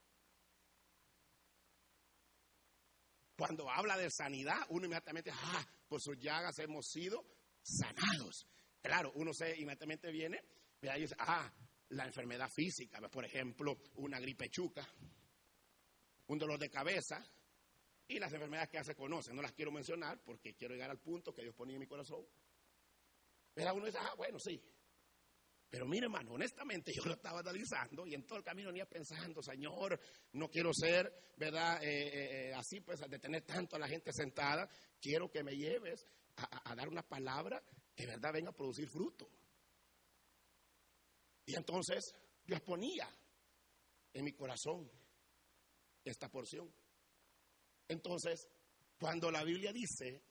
[3.36, 7.22] Cuando habla de sanidad, uno inmediatamente, ah, por sus llagas hemos sido
[7.62, 8.46] sanados.
[8.80, 10.40] Claro, uno se inmediatamente viene,
[10.80, 11.52] y dice, ah,
[11.90, 14.86] la enfermedad física, por ejemplo, una gripe chuca,
[16.26, 17.24] un dolor de cabeza
[18.08, 19.36] y las enfermedades que ya se conocen.
[19.36, 22.24] No las quiero mencionar porque quiero llegar al punto que Dios ponía en mi corazón.
[23.54, 24.60] Pero uno dice, ah, bueno, sí.
[25.68, 29.42] Pero mire, hermano, honestamente yo lo estaba analizando y en todo el camino venía pensando,
[29.42, 29.98] Señor,
[30.32, 31.82] no quiero ser, ¿verdad?
[31.82, 34.68] Eh, eh, eh, así, pues, de tener tanto a la gente sentada.
[35.00, 37.62] Quiero que me lleves a, a dar una palabra
[37.94, 39.28] que, ¿verdad?, venga a producir fruto.
[41.46, 43.08] Y entonces Dios ponía
[44.12, 44.90] en mi corazón
[46.04, 46.72] esta porción.
[47.88, 48.48] Entonces,
[48.98, 50.22] cuando la Biblia dice,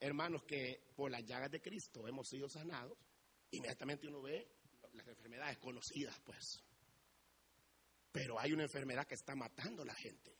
[0.00, 2.98] hermanos, que por las llagas de Cristo hemos sido sanados,
[3.50, 4.48] inmediatamente uno ve
[4.92, 6.62] las enfermedades conocidas, pues.
[8.10, 10.36] Pero hay una enfermedad que está matando a la gente.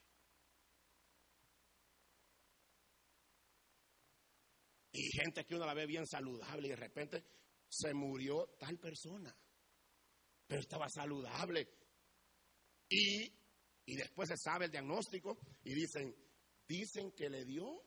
[4.91, 7.23] Y gente que uno la ve bien saludable y de repente
[7.67, 9.35] se murió tal persona.
[10.47, 11.67] Pero estaba saludable.
[12.89, 13.31] Y,
[13.85, 16.15] y después se sabe el diagnóstico y dicen,
[16.67, 17.83] dicen que le dio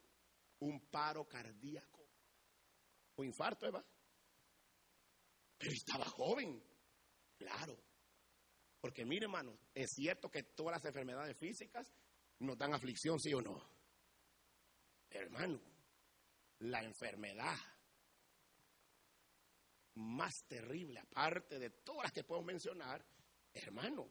[0.61, 2.09] un paro cardíaco
[3.17, 3.85] o infarto, Eva.
[5.59, 6.63] Pero estaba joven,
[7.37, 7.77] claro.
[8.81, 11.93] Porque mire, hermano, es cierto que todas las enfermedades físicas
[12.41, 13.61] nos dan aflicción, sí o no.
[15.11, 15.61] Hermano,
[16.61, 17.57] la enfermedad
[19.99, 23.05] más terrible, aparte de todas las que puedo mencionar,
[23.53, 24.11] hermano,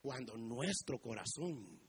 [0.00, 1.80] cuando nuestro corazón,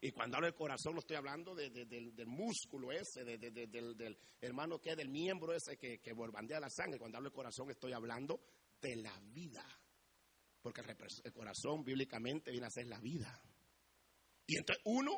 [0.00, 4.96] y cuando hablo del corazón, no estoy hablando del, músculo ese, del, hermano que es
[4.96, 8.40] del miembro ese que, que borbandea la sangre, cuando hablo del corazón estoy hablando
[8.80, 9.64] de la vida,
[10.60, 10.82] porque
[11.24, 13.42] el corazón bíblicamente viene a ser la vida.
[14.46, 15.12] Y entonces uno,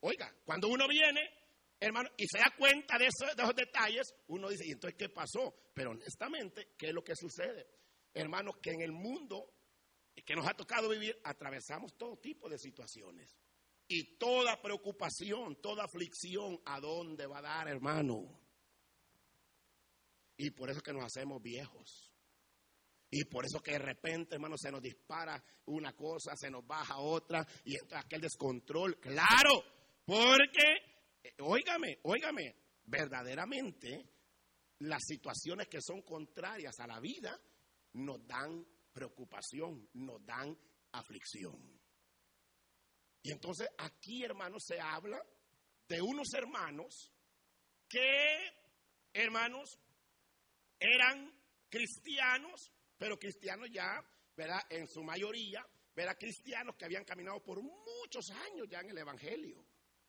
[0.00, 1.28] oiga, cuando uno viene
[1.80, 5.70] hermano, y se da cuenta de esos, detalles, uno dice, ¿y entonces qué pasó?
[5.74, 7.66] Pero honestamente, ¿qué es lo que sucede?
[8.14, 9.54] Hermanos, que en el mundo
[10.24, 13.36] que nos ha tocado vivir, atravesamos todo tipo de situaciones.
[13.86, 18.38] Y toda preocupación, toda aflicción, ¿a dónde va a dar, hermano?
[20.36, 22.12] Y por eso que nos hacemos viejos.
[23.10, 26.98] Y por eso que de repente, hermano, se nos dispara una cosa, se nos baja
[26.98, 29.64] otra, y entonces aquel descontrol, claro,
[30.04, 30.97] porque
[31.40, 32.54] óigame, óigame,
[32.84, 34.08] verdaderamente
[34.80, 37.38] las situaciones que son contrarias a la vida
[37.94, 40.56] nos dan preocupación, nos dan
[40.92, 41.78] aflicción.
[43.22, 45.20] Y entonces aquí, hermanos, se habla
[45.88, 47.12] de unos hermanos
[47.88, 48.36] que,
[49.12, 49.78] hermanos,
[50.78, 51.32] eran
[51.68, 54.00] cristianos, pero cristianos ya,
[54.36, 54.60] ¿verdad?
[54.70, 56.16] En su mayoría, ¿verdad?
[56.18, 59.64] Cristianos que habían caminado por muchos años ya en el Evangelio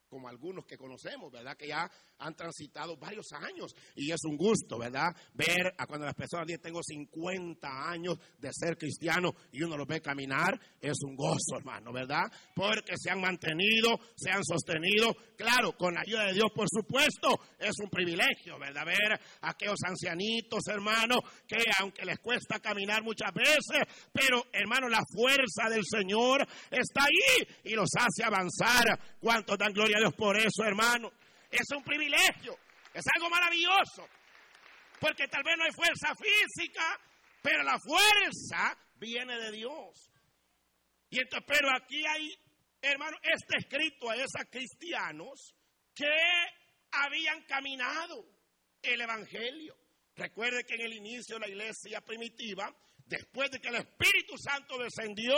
[0.10, 1.56] como algunos que conocemos, ¿verdad?
[1.56, 5.08] Que ya han transitado varios años y es un gusto, ¿verdad?
[5.34, 9.86] Ver a cuando las personas dicen tengo 50 años de ser cristiano y uno lo
[9.86, 12.24] ve caminar, es un gozo, hermano, ¿verdad?
[12.54, 17.39] Porque se han mantenido, se han sostenido, claro, con la ayuda de Dios, por supuesto,
[17.60, 18.86] es un privilegio, ¿verdad?
[18.86, 25.04] Ver a aquellos ancianitos, hermano, que aunque les cuesta caminar muchas veces, pero, hermano, la
[25.13, 29.00] fuerza del Señor está ahí y los hace avanzar.
[29.19, 31.12] ¿Cuántos dan gloria Dios por eso, hermano.
[31.49, 32.57] Es un privilegio,
[32.93, 34.07] es algo maravilloso.
[34.99, 36.99] Porque tal vez no hay fuerza física,
[37.41, 40.12] pero la fuerza viene de Dios.
[41.09, 42.29] Y entonces, pero aquí hay,
[42.81, 45.55] hermano, este escrito a esos cristianos
[45.95, 46.05] que
[46.91, 48.25] habían caminado
[48.81, 49.75] el Evangelio.
[50.15, 52.69] Recuerde que en el inicio de la iglesia primitiva,
[53.05, 55.38] después de que el Espíritu Santo descendió,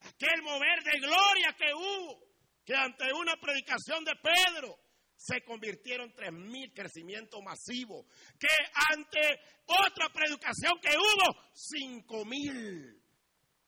[0.00, 2.31] aquel mover de gloria que hubo,
[2.64, 4.78] que ante una predicación de Pedro
[5.16, 8.06] se convirtieron tres mil crecimiento masivo,
[8.38, 8.48] que
[8.92, 12.98] ante otra predicación que hubo cinco mil.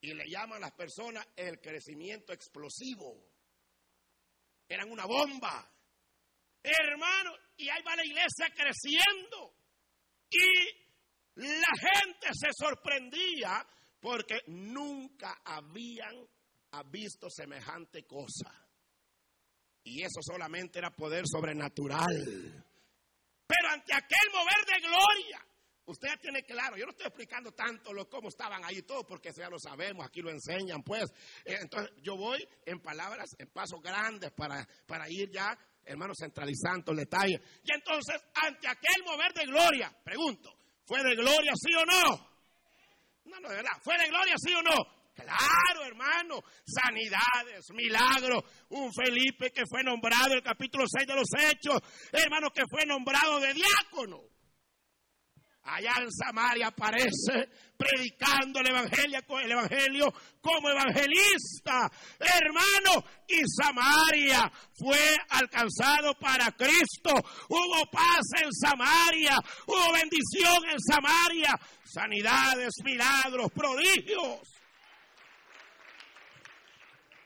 [0.01, 3.25] Y le llaman a las personas el crecimiento explosivo.
[4.67, 5.71] Eran una bomba.
[6.61, 9.55] Hermano, y ahí va la iglesia creciendo.
[10.29, 10.85] Y
[11.35, 13.65] la gente se sorprendía
[13.99, 16.27] porque nunca habían
[16.91, 18.64] visto semejante cosa.
[19.85, 22.65] Y eso solamente era poder sobrenatural.
[23.47, 25.45] Pero ante aquel mover de gloria,
[25.85, 29.47] usted tiene claro, yo no estoy explicando tanto lo, cómo estaban ahí todos, porque ya
[29.47, 31.05] lo sabemos, aquí lo enseñan, pues.
[31.45, 36.91] Eh, entonces, yo voy en palabras, en pasos grandes para, para ir ya, hermano, centralizando
[36.91, 37.39] el detalle.
[37.63, 40.51] Y entonces, ante aquel mover de gloria, pregunto,
[40.83, 42.35] ¿fue de gloria sí o no?
[43.25, 44.94] No, no, de verdad, ¿fue de gloria sí o no?
[45.15, 48.43] Claro, hermano, sanidades, milagros.
[48.69, 51.79] Un Felipe que fue nombrado, el capítulo 6 de los Hechos,
[52.11, 54.21] hermano, que fue nombrado de diácono.
[55.67, 61.89] Allá en Samaria aparece predicando el evangelio, el evangelio como evangelista.
[62.19, 67.13] Hermano, y Samaria fue alcanzado para Cristo.
[67.49, 74.54] Hubo paz en Samaria, hubo bendición en Samaria, sanidades, milagros, prodigios.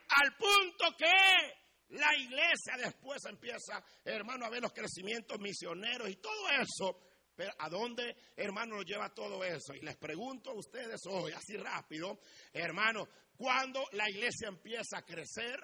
[0.09, 6.49] Al punto que la iglesia después empieza, hermano, a ver los crecimientos misioneros y todo
[6.49, 7.05] eso.
[7.35, 9.73] Pero ¿a dónde, hermano, nos lleva todo eso?
[9.73, 12.19] Y les pregunto a ustedes hoy, así rápido,
[12.51, 13.07] hermano,
[13.37, 15.57] cuando la iglesia empieza a crecer,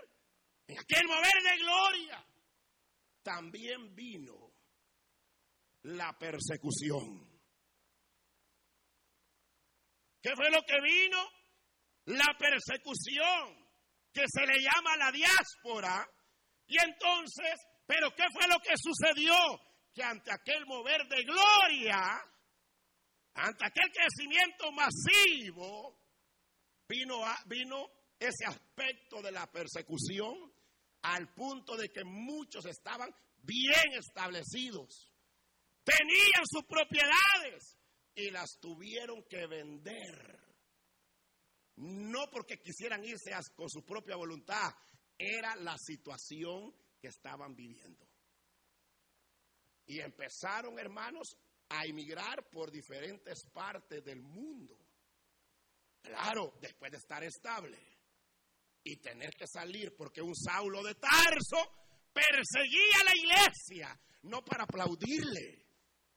[0.67, 2.25] en aquel mover de gloria,
[3.21, 4.53] también vino
[5.83, 7.29] la persecución.
[10.21, 11.29] ¿Qué fue lo que vino?
[12.05, 13.64] La persecución
[14.16, 16.07] que se le llama la diáspora.
[16.68, 19.36] Y entonces, ¿pero qué fue lo que sucedió?
[19.95, 22.22] que ante aquel mover de gloria,
[23.34, 25.97] ante aquel crecimiento masivo,
[26.88, 27.88] vino, vino
[28.20, 30.53] ese aspecto de la persecución
[31.03, 35.13] al punto de que muchos estaban bien establecidos,
[35.86, 37.78] tenían sus propiedades
[38.16, 40.44] y las tuvieron que vender.
[41.78, 44.73] No porque quisieran irse con su propia voluntad,
[45.17, 48.07] era la situación que estaban viviendo.
[49.86, 51.38] Y empezaron, hermanos,
[51.69, 54.78] a emigrar por diferentes partes del mundo.
[56.01, 57.80] Claro, después de estar estable
[58.84, 61.57] y tener que salir porque un Saulo de Tarso
[62.13, 65.65] perseguía a la iglesia, no para aplaudirle,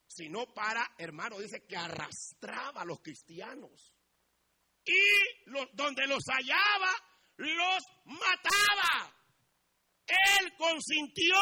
[0.07, 3.95] sino para, hermano, dice que arrastraba a los cristianos.
[4.89, 6.91] Y donde los hallaba,
[7.37, 9.13] los mataba.
[10.07, 11.35] Él consintió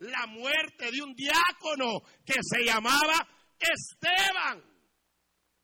[0.00, 3.26] la muerte de un diácono que se llamaba
[3.58, 4.62] Esteban,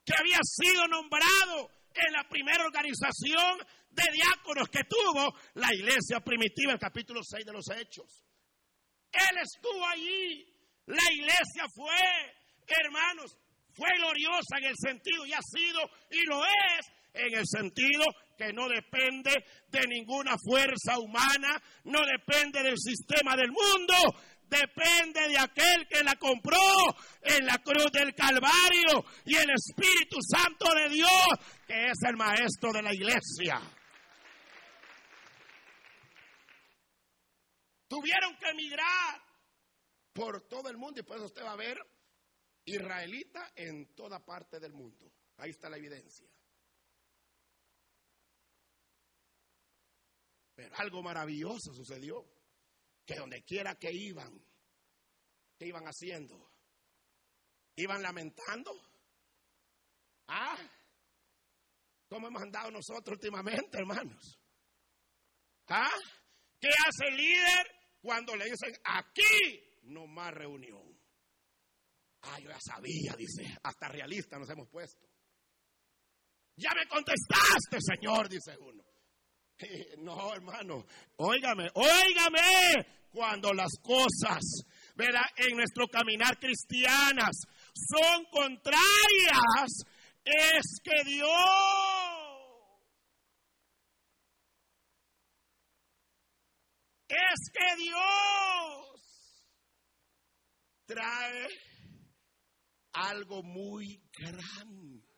[0.03, 3.59] que había sido nombrado en la primera organización
[3.89, 8.25] de diáconos que tuvo la iglesia primitiva, el capítulo 6 de los Hechos.
[9.11, 10.47] Él estuvo allí,
[10.87, 13.37] la iglesia fue, hermanos,
[13.73, 18.05] fue gloriosa en el sentido y ha sido y lo es en el sentido
[18.37, 23.93] que no depende de ninguna fuerza humana, no depende del sistema del mundo,
[24.47, 26.57] depende de aquel que la compró
[27.21, 31.27] en la cruz del Calvario y el Espíritu Santo de Dios,
[31.67, 33.61] que es el maestro de la iglesia.
[37.87, 39.21] Tuvieron que emigrar
[40.13, 41.77] por todo el mundo y por eso usted va a ver
[42.65, 45.11] israelita en toda parte del mundo.
[45.37, 46.27] Ahí está la evidencia.
[50.61, 52.23] Pero algo maravilloso sucedió,
[53.03, 54.31] que donde quiera que iban,
[55.57, 56.53] ¿qué iban haciendo?
[57.77, 58.71] ¿Iban lamentando?
[60.27, 60.55] ¿Ah?
[62.07, 64.39] ¿Cómo hemos andado nosotros últimamente, hermanos?
[65.69, 65.89] ¿Ah?
[66.59, 67.67] ¿Qué hace el líder
[67.99, 70.95] cuando le dicen aquí no más reunión?
[72.21, 75.09] Ah, yo ya sabía, dice, hasta realista nos hemos puesto.
[76.55, 78.90] Ya me contestaste, Señor, dice uno.
[79.99, 80.85] No, hermano,
[81.17, 84.41] óigame, óigame, cuando las cosas,
[84.95, 85.23] ¿verdad?
[85.35, 87.35] En nuestro caminar cristianas
[87.73, 89.69] son contrarias,
[90.23, 91.51] es que Dios
[97.07, 98.91] es que Dios
[100.85, 101.47] trae
[102.93, 105.10] algo muy grande.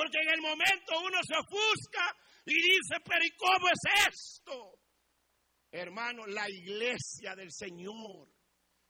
[0.00, 4.78] Porque en el momento uno se ofusca y dice, pero ¿y cómo es esto?
[5.70, 8.26] Hermano, la iglesia del Señor,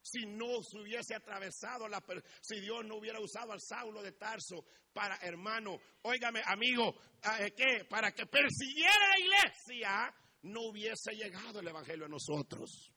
[0.00, 2.00] si no se hubiese atravesado, la,
[2.40, 6.94] si Dios no hubiera usado al Saulo de Tarso para, hermano, óigame, amigo,
[7.40, 7.84] eh, ¿qué?
[7.86, 12.92] Para que persiguiera la iglesia, no hubiese llegado el Evangelio a nosotros.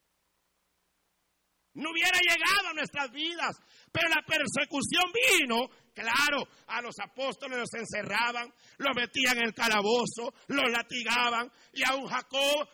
[1.76, 3.56] No hubiera llegado a nuestras vidas,
[3.92, 5.70] pero la persecución vino.
[5.94, 11.96] Claro, a los apóstoles los encerraban, los metían en el calabozo, los latigaban y a
[11.96, 12.68] un Jacob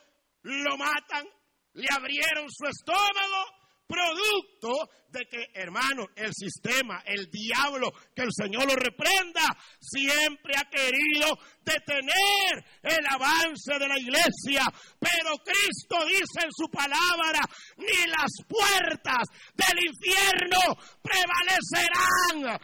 [0.43, 1.27] lo matan,
[1.73, 3.58] le abrieron su estómago
[3.89, 9.41] producto de que, hermano, el sistema, el diablo, que el Señor lo reprenda,
[9.81, 11.35] siempre ha querido
[11.65, 14.61] detener el avance de la iglesia.
[14.99, 17.41] Pero Cristo dice en su palabra,
[17.77, 19.25] ni las puertas
[19.55, 22.59] del infierno prevalecerán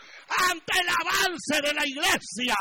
[0.51, 2.55] ante el avance de la iglesia.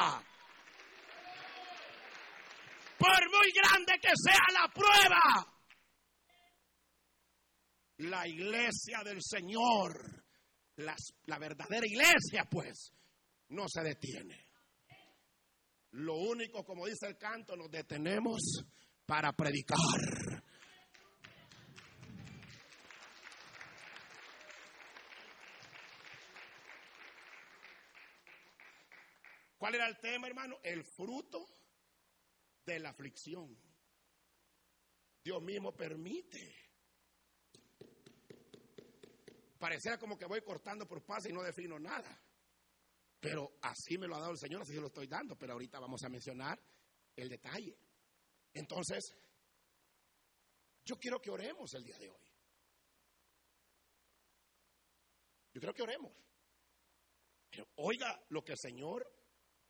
[2.97, 5.54] Por muy grande que sea la prueba,
[7.99, 10.25] la iglesia del Señor,
[10.77, 12.93] la verdadera iglesia, pues,
[13.49, 14.49] no se detiene.
[15.93, 18.65] Lo único, como dice el canto, nos detenemos
[19.07, 19.79] para predicar.
[29.57, 30.57] ¿Cuál era el tema, hermano?
[30.63, 31.47] El fruto
[32.67, 33.57] de la aflicción.
[35.23, 36.64] Dios mismo permite
[39.65, 42.23] pareciera como que voy cortando por paz y no defino nada.
[43.19, 45.39] Pero así me lo ha dado el Señor, así se lo estoy dando.
[45.39, 46.61] Pero ahorita vamos a mencionar
[47.17, 47.75] el detalle.
[48.53, 49.17] Entonces,
[50.85, 52.27] yo quiero que oremos el día de hoy.
[55.55, 56.13] Yo quiero que oremos.
[57.51, 59.11] Pero oiga lo que el Señor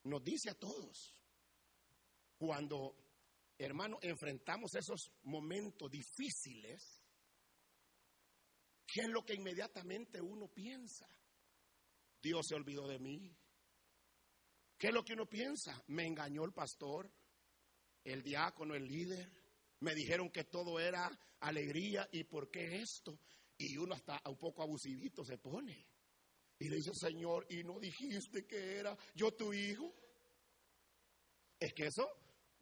[0.02, 1.22] nos dice a todos.
[2.36, 2.96] Cuando
[3.58, 7.03] hermano, enfrentamos esos momentos difíciles,
[8.86, 11.08] ¿qué es lo que inmediatamente uno piensa?
[12.22, 13.36] Dios se olvidó de mí.
[14.78, 15.82] ¿Qué es lo que uno piensa?
[15.88, 17.10] Me engañó el pastor,
[18.02, 19.30] el diácono, el líder.
[19.80, 21.10] Me dijeron que todo era
[21.40, 23.18] alegría y por qué esto.
[23.56, 25.86] Y uno hasta un poco abusivito se pone.
[26.58, 29.94] Y le dice, Señor, ¿y no dijiste que era yo tu hijo?
[31.58, 32.08] Es que eso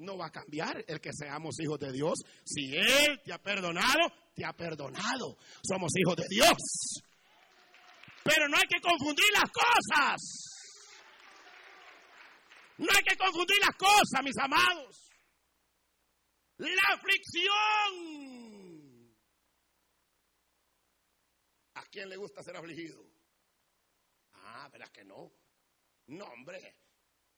[0.03, 2.19] no va a cambiar el que seamos hijos de Dios.
[2.45, 5.37] Si Él te ha perdonado, te ha perdonado.
[5.63, 6.57] Somos hijos de Dios.
[8.25, 10.21] Pero no hay que confundir las cosas.
[12.79, 15.11] No hay que confundir las cosas, mis amados.
[16.59, 17.53] La aflicción.
[21.75, 23.05] ¿A quién le gusta ser afligido?
[24.35, 25.33] Ah, ¿verdad que no?
[26.07, 26.77] No, hombre.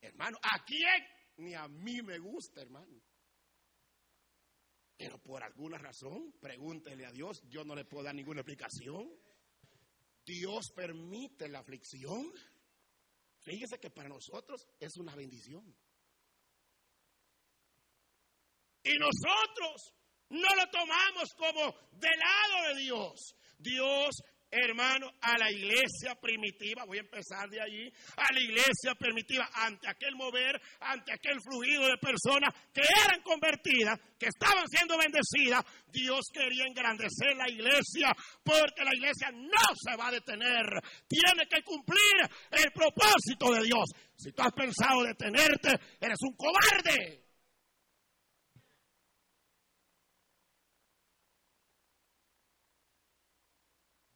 [0.01, 1.14] Hermano, ¿a quién?
[1.37, 3.01] Ni a mí me gusta, hermano.
[4.97, 9.11] Pero por alguna razón, pregúntele a Dios, yo no le puedo dar ninguna explicación.
[10.24, 12.32] Dios permite la aflicción.
[13.43, 15.76] Fíjese que para nosotros es una bendición.
[18.85, 19.95] Y nosotros
[20.30, 23.37] no lo tomamos como del lado de Dios.
[23.59, 24.22] Dios
[24.63, 29.89] hermano, a la iglesia primitiva, voy a empezar de allí, a la iglesia primitiva, ante
[29.89, 36.21] aquel mover, ante aquel fluido de personas que eran convertidas, que estaban siendo bendecidas, Dios
[36.33, 40.65] quería engrandecer la iglesia, porque la iglesia no se va a detener,
[41.09, 43.85] tiene que cumplir el propósito de Dios.
[44.17, 47.24] Si tú has pensado detenerte, eres un cobarde.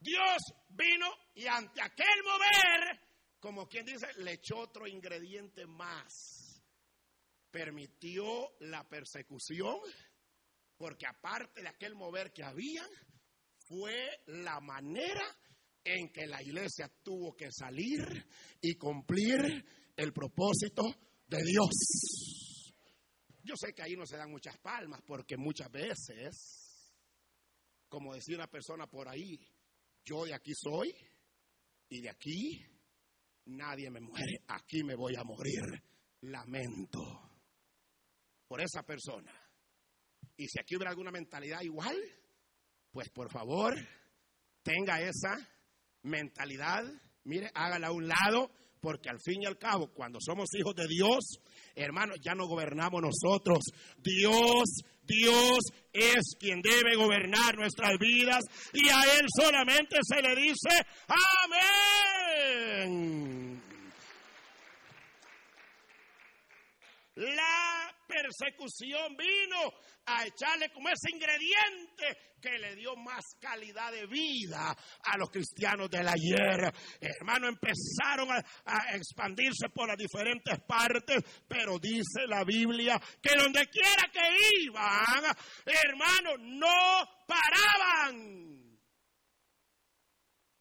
[0.08, 0.38] Dios
[0.70, 3.00] vino y ante aquel mover,
[3.38, 6.62] como quien dice, le echó otro ingrediente más.
[7.50, 8.24] Permitió
[8.60, 9.78] la persecución,
[10.76, 12.86] porque aparte de aquel mover que había,
[13.66, 15.24] fue la manera
[15.84, 18.00] en que la iglesia tuvo que salir
[18.60, 19.64] y cumplir
[19.96, 20.82] el propósito
[21.26, 22.74] de Dios.
[23.42, 26.92] Yo sé que ahí no se dan muchas palmas, porque muchas veces,
[27.88, 29.38] como decía una persona por ahí,
[30.08, 30.94] yo de aquí soy
[31.90, 32.64] y de aquí
[33.46, 34.42] nadie me muere.
[34.48, 35.82] Aquí me voy a morir.
[36.22, 37.00] Lamento
[38.46, 39.32] por esa persona.
[40.36, 41.96] Y si aquí hubiera alguna mentalidad igual,
[42.90, 43.74] pues por favor,
[44.62, 45.36] tenga esa
[46.02, 46.84] mentalidad.
[47.24, 48.50] Mire, hágala a un lado,
[48.80, 51.40] porque al fin y al cabo, cuando somos hijos de Dios,
[51.74, 53.58] hermanos, ya no gobernamos nosotros.
[53.98, 55.58] Dios Dios
[55.90, 60.68] es quien debe gobernar nuestras vidas y a Él solamente se le dice
[63.16, 63.62] amén.
[67.16, 67.67] La
[68.08, 69.72] persecución vino
[70.06, 75.90] a echarle como ese ingrediente que le dio más calidad de vida a los cristianos
[75.90, 76.72] del ayer.
[77.00, 84.08] Hermano, empezaron a, expandirse por las diferentes partes, pero dice la Biblia que donde quiera
[84.12, 85.36] que iban,
[85.66, 88.67] hermano, no paraban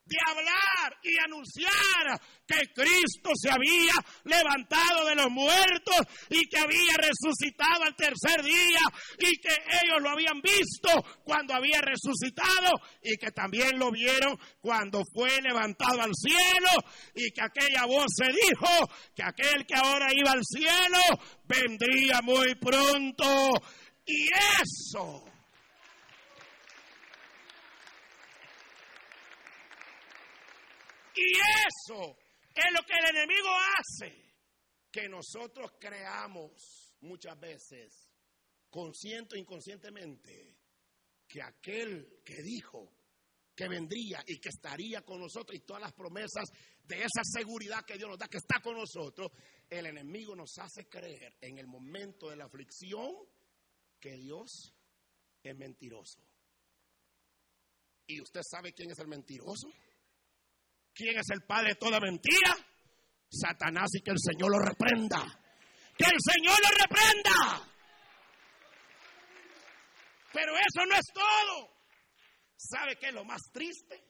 [0.07, 3.93] de hablar y anunciar que Cristo se había
[4.23, 5.97] levantado de los muertos
[6.29, 8.79] y que había resucitado al tercer día
[9.19, 9.53] y que
[9.83, 10.89] ellos lo habían visto
[11.23, 12.71] cuando había resucitado
[13.03, 16.69] y que también lo vieron cuando fue levantado al cielo
[17.13, 20.99] y que aquella voz se dijo que aquel que ahora iba al cielo
[21.45, 23.25] vendría muy pronto.
[24.05, 24.29] Y
[24.61, 25.36] eso
[31.17, 32.17] Y eso
[32.53, 34.35] es lo que el enemigo hace.
[34.91, 38.09] Que nosotros creamos muchas veces,
[38.69, 40.57] consciente o inconscientemente,
[41.27, 42.93] que aquel que dijo
[43.55, 46.47] que vendría y que estaría con nosotros y todas las promesas
[46.83, 49.31] de esa seguridad que Dios nos da, que está con nosotros,
[49.67, 53.11] el enemigo nos hace creer en el momento de la aflicción
[53.99, 54.73] que Dios
[55.41, 56.21] es mentiroso.
[58.05, 59.67] ¿Y usted sabe quién es el mentiroso?
[60.97, 62.57] ¿Quién es el padre de toda mentira?
[63.29, 65.21] Satanás y que el Señor lo reprenda.
[65.95, 67.71] Que el Señor lo reprenda.
[70.33, 71.69] Pero eso no es todo.
[72.55, 74.03] ¿Sabe qué es lo más triste?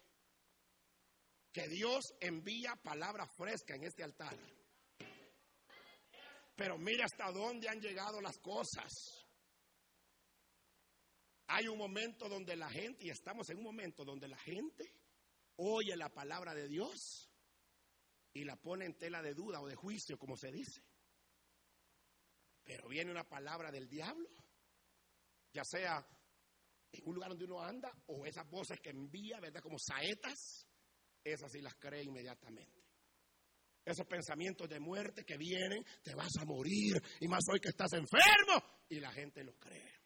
[1.52, 4.38] Que Dios envía palabra fresca en este altar.
[6.56, 8.94] Pero mire hasta dónde han llegado las cosas.
[11.48, 14.97] Hay un momento donde la gente, y estamos en un momento donde la gente
[15.58, 17.30] oye la palabra de Dios
[18.34, 20.82] y la pone en tela de duda o de juicio, como se dice.
[22.64, 24.30] Pero viene una palabra del diablo
[25.58, 26.06] ya sea
[26.92, 29.62] en un lugar donde uno anda o esas voces que envía, ¿verdad?
[29.62, 30.68] Como saetas,
[31.24, 32.86] esas sí las cree inmediatamente.
[33.84, 37.94] Esos pensamientos de muerte que vienen, te vas a morir, y más hoy que estás
[37.94, 39.97] enfermo, y la gente lo cree.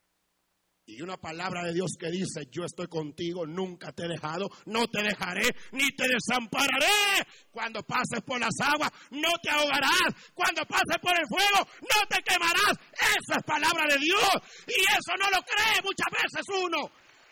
[0.91, 4.89] Y una palabra de Dios que dice, yo estoy contigo, nunca te he dejado, no
[4.89, 7.23] te dejaré, ni te desampararé.
[7.49, 10.11] Cuando pases por las aguas, no te ahogarás.
[10.33, 12.75] Cuando pases por el fuego, no te quemarás.
[12.91, 14.31] Esa es palabra de Dios.
[14.67, 16.91] Y eso no lo cree muchas veces uno.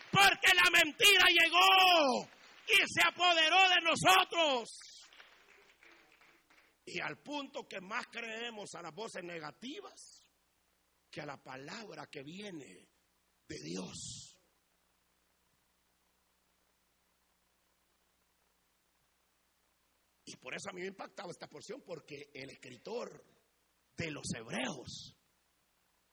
[0.09, 2.29] Porque la mentira llegó
[2.65, 4.69] y se apoderó de nosotros.
[6.85, 10.23] Y al punto que más creemos a las voces negativas
[11.11, 12.87] que a la palabra que viene
[13.49, 14.37] de Dios.
[20.25, 23.25] Y por eso a mí me ha impactado esta porción, porque el escritor
[23.97, 25.15] de los hebreos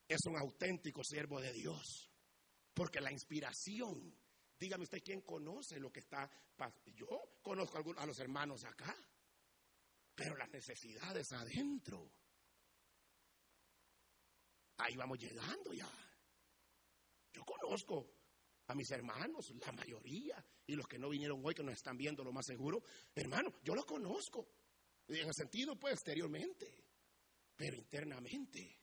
[0.08, 2.10] es un auténtico siervo de Dios.
[2.72, 4.18] Porque la inspiración,
[4.58, 6.30] dígame usted quién conoce lo que está.
[6.86, 7.06] Yo
[7.42, 8.96] conozco a los hermanos acá,
[10.14, 12.10] pero las necesidades adentro.
[14.78, 16.05] Ahí vamos llegando ya.
[17.36, 18.14] Yo conozco
[18.68, 22.24] a mis hermanos, la mayoría, y los que no vinieron hoy, que nos están viendo
[22.24, 22.82] lo más seguro,
[23.14, 24.48] hermano, yo los conozco,
[25.06, 26.82] en el sentido pues exteriormente,
[27.54, 28.80] pero internamente.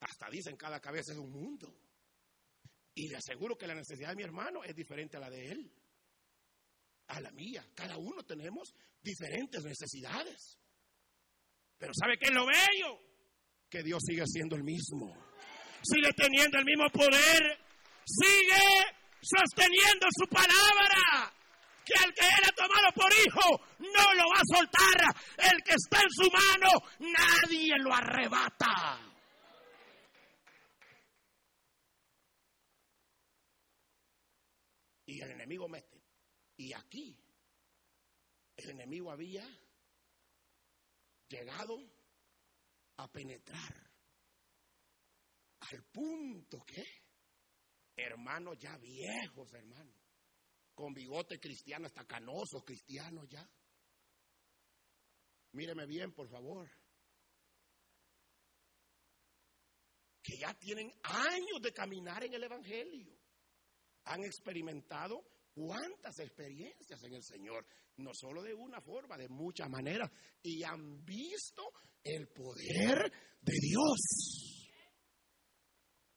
[0.00, 1.74] Hasta dicen cada cabeza es un mundo.
[2.94, 5.72] Y le aseguro que la necesidad de mi hermano es diferente a la de él,
[7.08, 7.66] a la mía.
[7.74, 10.58] Cada uno tenemos diferentes necesidades.
[11.78, 13.00] Pero ¿sabe qué es lo bello?
[13.70, 15.33] Que Dios sigue siendo el mismo
[15.84, 17.58] sigue teniendo el mismo poder,
[18.04, 21.32] sigue sosteniendo su palabra.
[21.84, 25.52] Que el que él ha tomado por hijo no lo va a soltar.
[25.52, 29.00] El que está en su mano, nadie lo arrebata.
[35.06, 36.02] Y el enemigo mete.
[36.56, 37.14] Y aquí,
[38.56, 39.46] el enemigo había
[41.28, 41.78] llegado
[42.96, 43.93] a penetrar
[45.70, 46.84] al punto que,
[47.96, 49.96] hermanos ya viejos, hermanos,
[50.74, 53.48] con bigote cristiano, hasta canosos cristianos ya.
[55.52, 56.68] Míreme bien, por favor.
[60.22, 63.16] Que ya tienen años de caminar en el Evangelio.
[64.06, 65.22] Han experimentado
[65.54, 67.66] cuántas experiencias en el Señor,
[67.98, 70.10] no solo de una forma, de muchas maneras,
[70.42, 71.62] y han visto
[72.02, 74.43] el poder de Dios.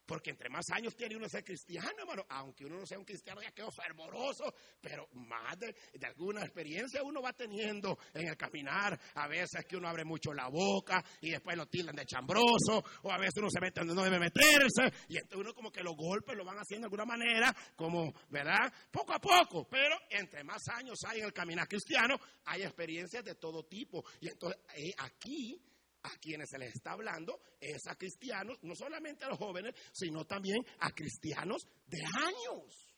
[0.08, 3.41] Porque entre más años tiene uno ser cristiano, hermano, aunque uno no sea un cristiano
[3.41, 8.97] ya quedó fervoroso, pero más de, alguna experiencia uno va teniendo en el caminar.
[9.16, 13.12] A veces que uno abre mucho la boca y después lo tildan de chambroso, o
[13.12, 15.95] a veces uno se mete donde no debe meterse, y entonces uno como que los
[15.95, 18.72] golpes lo van haciendo de alguna manera, como, ¿verdad?
[18.89, 23.36] Poco a poco, pero entre más años hay en el caminar cristiano, hay experiencias de
[23.36, 24.05] todo tipo.
[24.22, 25.62] Y entonces eh, aquí
[26.08, 30.26] a quienes se les está hablando es a cristianos, no solamente a los jóvenes, sino
[30.26, 32.95] también a cristianos de años.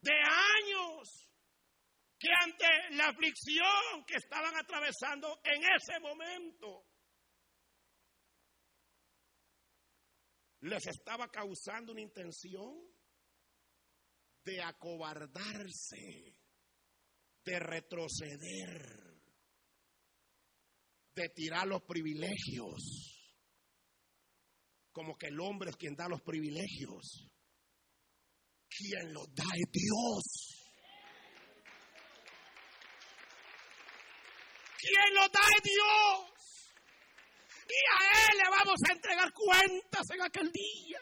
[0.00, 1.28] De años.
[2.18, 2.66] Que ante
[2.96, 6.84] la aflicción que estaban atravesando en ese momento,
[10.60, 12.76] les estaba causando una intención
[14.44, 16.36] de acobardarse,
[17.42, 19.09] de retroceder
[21.22, 23.10] de tirar los privilegios.
[24.92, 27.28] Como que el hombre es quien da los privilegios.
[28.68, 30.60] Quien los da es Dios.
[34.78, 36.30] Quien los da es Dios.
[37.68, 41.00] Y a Él le vamos a entregar cuentas en aquel día.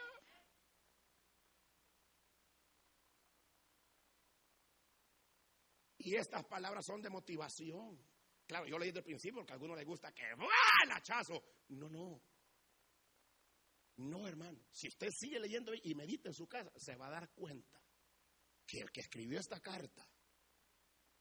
[5.98, 7.98] Y estas palabras son de motivación.
[8.49, 11.44] Claro, yo leí desde el principio porque a algunos les gusta que ¡ah, el hachazo!
[11.68, 12.18] No, no.
[13.99, 14.59] No, hermano.
[14.72, 17.78] Si usted sigue leyendo y medita en su casa, se va a dar cuenta
[18.66, 20.09] que el que escribió esta carta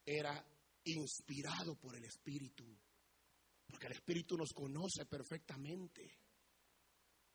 [0.05, 0.41] era
[0.85, 2.65] inspirado por el Espíritu.
[3.67, 6.09] Porque el Espíritu nos conoce perfectamente.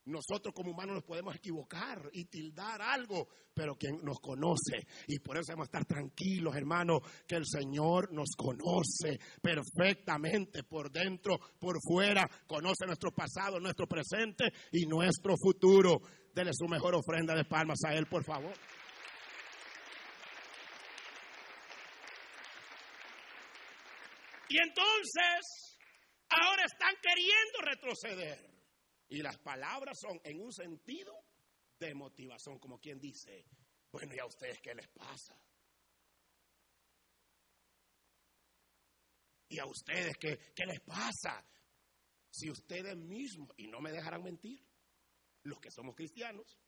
[0.05, 5.37] Nosotros como humanos nos podemos equivocar y tildar algo, pero quien nos conoce, y por
[5.37, 12.29] eso debemos estar tranquilos, hermanos, que el Señor nos conoce perfectamente por dentro, por fuera,
[12.49, 16.01] conoce nuestro pasado, nuestro presente y nuestro futuro.
[16.35, 18.55] Dele su mejor ofrenda de palmas a Él, por favor.
[24.49, 25.79] Y entonces,
[26.29, 28.62] ahora están queriendo retroceder.
[29.13, 31.13] Y las palabras son en un sentido
[31.79, 33.45] de motivación, como quien dice,
[33.91, 35.39] bueno, ¿y a ustedes qué les pasa?
[39.51, 41.47] ¿Y a ustedes qué, qué les pasa?
[42.31, 44.67] Si ustedes mismos, y no me dejarán mentir,
[45.43, 46.59] los que somos cristianos,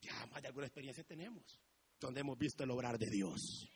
[0.00, 1.60] ya más de alguna experiencia tenemos,
[1.98, 3.68] donde hemos visto el obrar de Dios.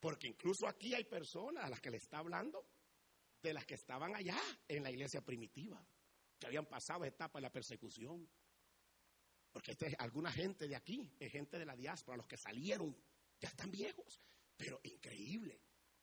[0.00, 2.66] Porque incluso aquí hay personas a las que le está hablando
[3.42, 5.86] de las que estaban allá en la iglesia primitiva,
[6.38, 8.28] que habían pasado etapas de la persecución.
[9.52, 12.96] Porque este, alguna gente de aquí es gente de la diáspora, los que salieron,
[13.40, 14.20] ya están viejos,
[14.56, 15.60] pero increíble.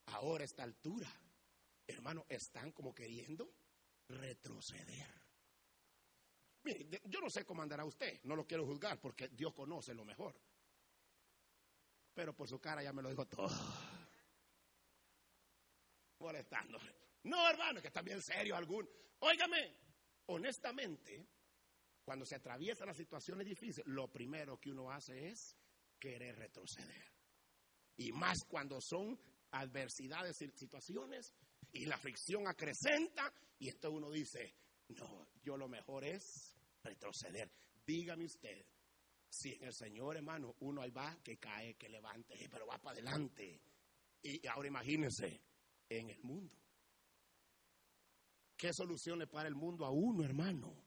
[0.08, 1.08] Ahora a esta altura,
[1.88, 3.54] hermano, están como queriendo
[4.08, 5.26] retroceder.
[6.64, 10.04] Mire, yo no sé cómo andará usted, no lo quiero juzgar porque Dios conoce lo
[10.04, 10.36] mejor.
[12.14, 13.54] Pero por su cara ya me lo dijo todo.
[16.20, 16.80] Molestando.
[17.24, 18.90] No, hermano, que bien serio algún.
[19.20, 19.85] Óigame,
[20.28, 21.28] honestamente,
[22.04, 25.56] cuando se atraviesan las situaciones difíciles, lo primero que uno hace es
[26.00, 27.12] querer retroceder.
[27.98, 29.20] Y más cuando son
[29.52, 31.34] adversidades y situaciones
[31.72, 34.54] y la fricción acrecenta y esto uno dice,
[34.90, 37.52] no, yo lo mejor es retroceder.
[37.86, 38.66] Dígame usted,
[39.30, 43.00] si en el Señor, hermano, uno ahí va, que cae, que levante, pero va para
[43.00, 43.62] adelante.
[44.22, 45.42] Y ahora imagínense,
[45.90, 46.56] en el mundo.
[48.58, 50.86] ¿Qué solución le para el mundo a uno, hermano?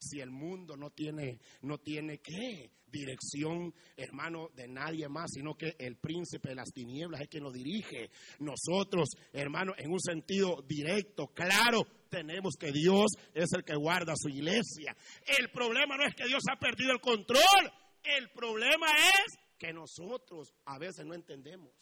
[0.00, 5.76] si el mundo no tiene, no tiene qué dirección, hermano, de nadie más, sino que
[5.78, 8.10] el príncipe de las tinieblas es quien lo dirige.
[8.40, 14.28] Nosotros, hermano, en un sentido directo, claro, tenemos que Dios es el que guarda su
[14.28, 14.96] iglesia.
[15.38, 17.70] El problema no es que Dios ha perdido el control,
[18.02, 21.74] el problema es que nosotros a veces no entendemos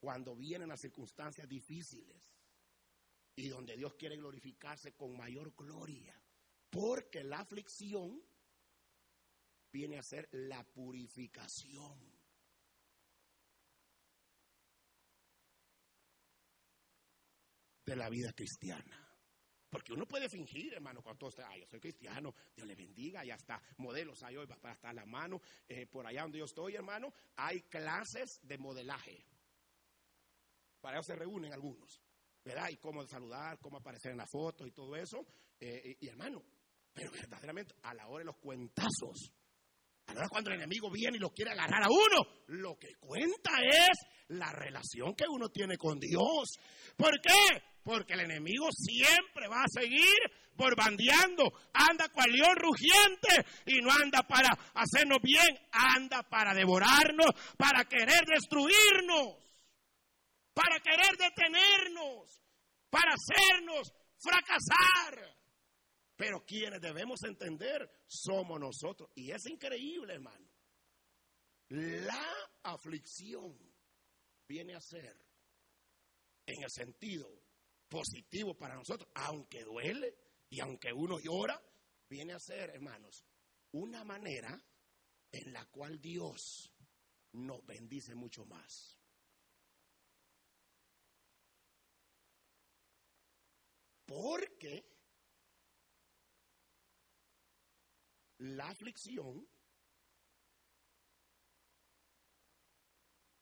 [0.00, 2.37] cuando vienen las circunstancias difíciles
[3.38, 6.20] y donde Dios quiere glorificarse con mayor gloria.
[6.68, 8.20] Porque la aflicción
[9.72, 12.18] viene a ser la purificación.
[17.84, 19.02] de la vida cristiana.
[19.70, 23.30] Porque uno puede fingir, hermano, cuando todo está, yo soy cristiano, Dios le bendiga, y
[23.30, 25.40] hasta modelos hay hoy para estar la mano.
[25.66, 29.24] Eh, por allá donde yo estoy, hermano, hay clases de modelaje.
[30.82, 32.02] Para eso se reúnen algunos,
[32.48, 32.70] ¿verdad?
[32.70, 35.18] Y cómo saludar, cómo aparecer en la foto y todo eso.
[35.60, 36.42] Eh, y hermano,
[36.94, 39.30] pero verdaderamente, a la hora de los cuentazos,
[40.06, 42.94] a la hora cuando el enemigo viene y lo quiere agarrar a uno, lo que
[42.98, 46.58] cuenta es la relación que uno tiene con Dios.
[46.96, 47.62] ¿Por qué?
[47.82, 50.16] Porque el enemigo siempre va a seguir
[50.54, 57.28] borbandeando, anda cual león rugiente y no anda para hacernos bien, anda para devorarnos,
[57.58, 59.36] para querer destruirnos,
[60.58, 62.42] para querer detenernos,
[62.90, 65.38] para hacernos fracasar.
[66.16, 69.08] Pero quienes debemos entender somos nosotros.
[69.14, 70.50] Y es increíble, hermano.
[71.68, 73.56] La aflicción
[74.48, 75.16] viene a ser,
[76.46, 77.30] en el sentido
[77.88, 80.16] positivo para nosotros, aunque duele
[80.50, 81.62] y aunque uno llora,
[82.08, 83.24] viene a ser, hermanos,
[83.72, 84.60] una manera
[85.30, 86.74] en la cual Dios
[87.32, 88.97] nos bendice mucho más.
[94.08, 94.82] Porque
[98.38, 99.46] la aflicción,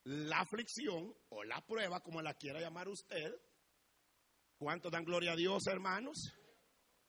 [0.07, 3.33] la aflicción o la prueba, como la quiera llamar usted,
[4.59, 6.35] ¿cuánto dan gloria a Dios, hermanos?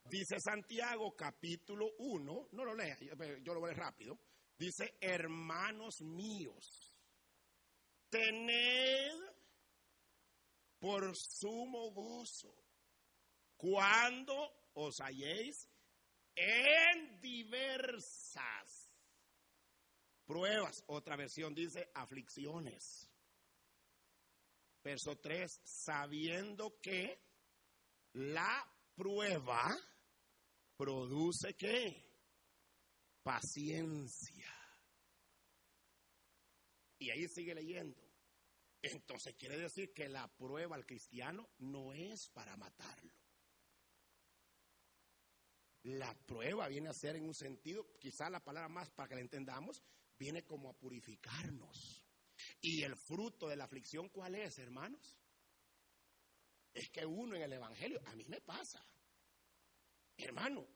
[0.04, 2.96] Dice Santiago capítulo 1, no lo lea,
[3.42, 4.20] yo lo voy rápido.
[4.56, 6.96] Dice, hermanos míos,
[8.12, 9.20] tened
[10.80, 12.67] por sumo gozo
[13.58, 15.68] cuando os halléis
[16.36, 18.92] en diversas
[20.26, 20.84] pruebas.
[20.88, 23.10] Otra versión dice aflicciones.
[24.84, 27.20] Verso 3, sabiendo que
[28.14, 29.76] la prueba
[30.78, 32.06] produce qué?
[33.24, 34.54] Paciencia.
[37.00, 38.02] Y ahí sigue leyendo.
[38.82, 43.17] Entonces quiere decir que la prueba al cristiano no es para matarlo.
[45.88, 49.22] La prueba viene a ser en un sentido, quizás la palabra más para que la
[49.22, 49.82] entendamos,
[50.20, 52.04] viene como a purificarnos.
[52.60, 55.18] Y el fruto de la aflicción, ¿cuál es, hermanos?
[56.74, 58.86] Es que uno en el Evangelio, a mí me pasa,
[60.18, 60.68] hermano,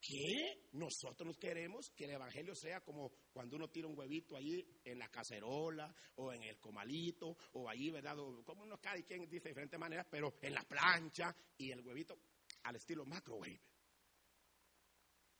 [0.00, 4.98] que nosotros queremos que el Evangelio sea como cuando uno tira un huevito allí en
[4.98, 8.16] la cacerola o en el comalito o allí, ¿verdad?
[8.44, 12.18] como uno cada quien dice de diferentes maneras, pero en la plancha y el huevito
[12.64, 13.71] al estilo microwave.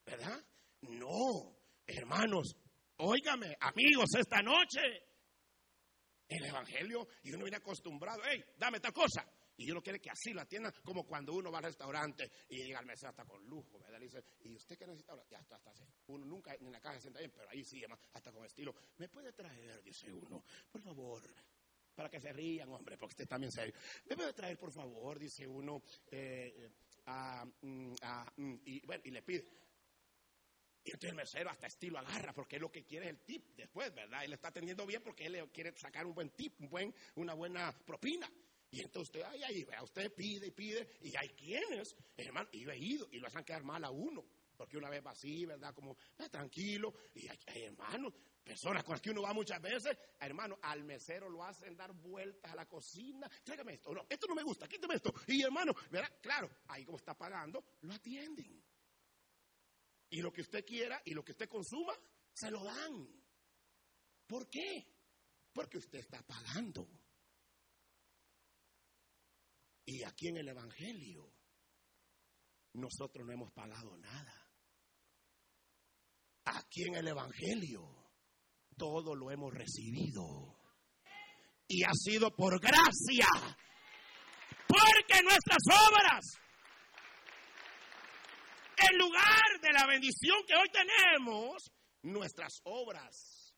[0.05, 0.45] ¿Verdad?
[0.83, 2.57] No, hermanos,
[2.97, 4.81] óigame, amigos, esta noche
[6.37, 9.27] el Evangelio y uno viene acostumbrado, hey, dame esta cosa.
[9.57, 12.79] Y uno quiere que así lo atiendan, como cuando uno va al restaurante y llega
[12.79, 13.99] al mesero hasta con lujo, ¿verdad?
[13.99, 15.61] Le dice, ¿y usted qué necesita Ya está.
[16.07, 17.83] Uno nunca en la caja se sienta bien, pero ahí sí,
[18.13, 18.75] hasta con estilo.
[18.97, 19.83] ¿Me puede traer?
[19.83, 21.23] Dice uno, por favor,
[21.95, 23.75] para que se rían, hombre, porque usted también serio.
[24.07, 25.19] ¿Me puede traer, por favor?
[25.19, 26.71] Dice uno, eh,
[27.61, 27.93] mm,
[28.37, 29.45] mm, y bueno, y le pide.
[30.85, 33.95] Y entonces el mesero hasta estilo agarra, porque es lo que quiere el tip después,
[33.95, 34.25] ¿verdad?
[34.25, 37.73] Él está atendiendo bien porque él quiere sacar un buen tip, un buen, una buena
[37.87, 38.29] propina.
[38.73, 42.65] Y entonces usted, ay, ay, vea, usted pide y pide, y hay quienes, hermano, y
[42.65, 44.25] yo ido, y lo hacen quedar mal a uno,
[44.57, 45.75] porque una vez va así, ¿verdad?
[45.75, 45.95] Como,
[46.31, 51.29] tranquilo, y hay, hermanos, personas con las que uno va muchas veces, hermano, al mesero
[51.29, 54.95] lo hacen dar vueltas a la cocina, tráigame esto, no, esto no me gusta, quítame
[54.95, 56.11] esto, y hermano, ¿verdad?
[56.23, 58.72] Claro, ahí como está pagando, lo atienden.
[60.13, 61.95] Y lo que usted quiera y lo que usted consuma,
[62.35, 63.09] se lo dan.
[64.27, 64.87] ¿Por qué?
[65.55, 66.87] Porque usted está pagando.
[69.87, 71.33] Y aquí en el Evangelio,
[72.75, 74.51] nosotros no hemos pagado nada.
[76.45, 78.13] Aquí en el Evangelio,
[78.77, 80.59] todo lo hemos recibido.
[81.69, 83.27] Y ha sido por gracia.
[84.69, 86.39] Porque nuestras obras
[88.91, 91.71] en lugar de la bendición que hoy tenemos,
[92.03, 93.55] nuestras obras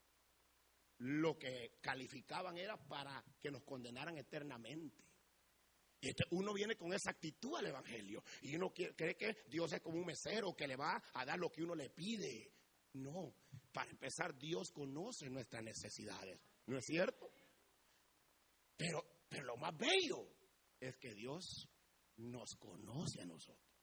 [0.99, 5.05] lo que calificaban era para que nos condenaran eternamente.
[6.01, 9.81] Y este, uno viene con esa actitud al Evangelio y uno cree que Dios es
[9.81, 12.53] como un mesero que le va a dar lo que uno le pide.
[12.93, 13.35] No,
[13.73, 17.29] para empezar, Dios conoce nuestras necesidades, ¿no es cierto?
[18.77, 20.29] Pero, pero lo más bello
[20.79, 21.69] es que Dios
[22.17, 23.74] nos conoce a nosotros.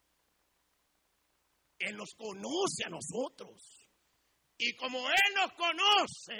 [1.81, 3.87] Él nos conoce a nosotros.
[4.57, 6.39] Y como Él nos conoce,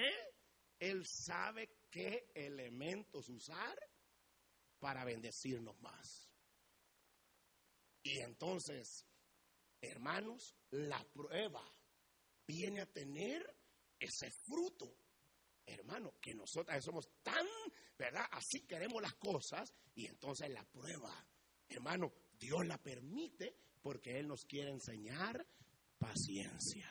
[0.79, 3.77] Él sabe qué elementos usar
[4.79, 6.29] para bendecirnos más.
[8.03, 9.05] Y entonces,
[9.81, 11.63] hermanos, la prueba
[12.47, 13.43] viene a tener
[13.99, 14.95] ese fruto.
[15.65, 17.45] Hermano, que nosotros somos tan,
[17.97, 18.25] ¿verdad?
[18.31, 21.25] Así queremos las cosas y entonces la prueba,
[21.69, 25.45] hermano, Dios la permite porque Él nos quiere enseñar
[25.97, 26.89] paciencia.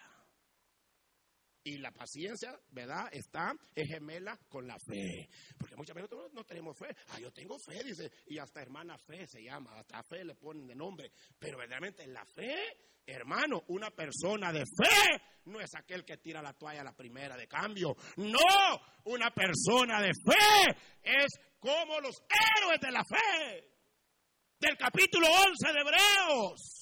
[1.63, 3.09] Y la paciencia, ¿verdad?
[3.13, 5.29] Está es gemela con la fe.
[5.59, 6.87] Porque muchas veces nosotros no tenemos fe.
[7.09, 8.11] Ah, yo tengo fe, dice.
[8.29, 9.79] Y hasta hermana fe se llama.
[9.79, 11.13] Hasta fe le ponen de nombre.
[11.39, 12.57] Pero verdaderamente la fe,
[13.05, 17.37] hermano, una persona de fe no es aquel que tira la toalla a la primera
[17.37, 17.95] de cambio.
[18.17, 18.39] No,
[19.05, 21.29] una persona de fe es
[21.59, 22.23] como los
[22.57, 23.80] héroes de la fe.
[24.61, 26.81] Del capítulo 11 de Hebreos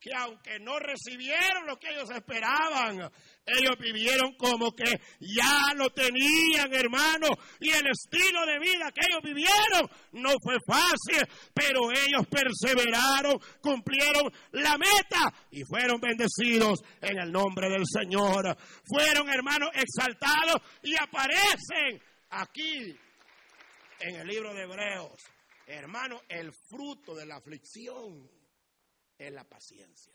[0.00, 3.10] que aunque no recibieron lo que ellos esperaban,
[3.44, 7.26] ellos vivieron como que ya lo tenían, hermano,
[7.58, 14.32] y el estilo de vida que ellos vivieron no fue fácil, pero ellos perseveraron, cumplieron
[14.52, 18.56] la meta y fueron bendecidos en el nombre del Señor.
[18.84, 22.00] Fueron, hermanos, exaltados y aparecen
[22.30, 22.96] aquí
[24.00, 25.22] en el libro de Hebreos.
[25.66, 28.30] Hermano, el fruto de la aflicción
[29.18, 30.14] es la paciencia.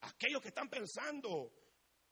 [0.00, 1.52] Aquellos que están pensando,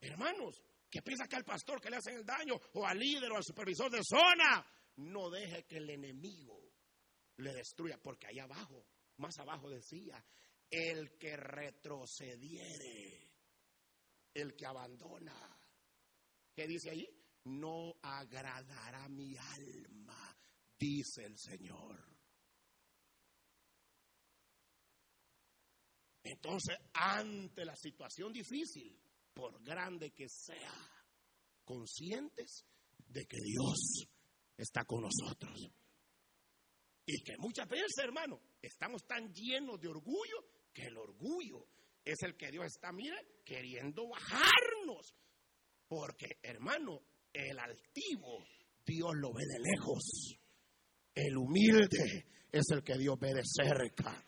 [0.01, 3.37] hermanos, que piensan que al pastor que le hacen el daño, o al líder o
[3.37, 4.67] al supervisor de zona,
[4.97, 6.73] no deje que el enemigo
[7.37, 8.87] le destruya, porque ahí abajo,
[9.19, 10.25] más abajo decía,
[10.71, 13.31] el que retrocediere,
[14.33, 15.59] el que abandona,
[16.55, 17.24] ¿qué dice ahí?
[17.45, 20.37] No agradará mi alma,
[20.79, 22.15] dice el Señor.
[26.23, 28.99] Entonces, ante la situación difícil,
[29.35, 30.73] por grande que sea,
[31.65, 32.65] conscientes
[33.09, 34.09] de que Dios
[34.57, 35.71] está con nosotros.
[37.07, 41.67] Y que muchas veces, hermano, estamos tan llenos de orgullo que el orgullo
[42.05, 45.15] es el que Dios está, mire, queriendo bajarnos.
[45.87, 47.01] Porque, hermano,
[47.35, 48.47] el altivo
[48.87, 50.39] Dios lo ve de lejos.
[51.14, 54.24] El humilde es el que Dios ve de cerca.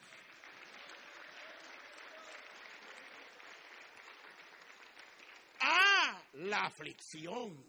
[6.39, 7.65] la aflicción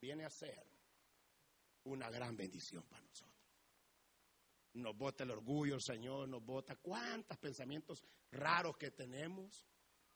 [0.00, 0.64] viene a ser
[1.84, 3.34] una gran bendición para nosotros.
[4.74, 9.66] Nos bota el orgullo, el Señor nos bota cuántos pensamientos raros que tenemos,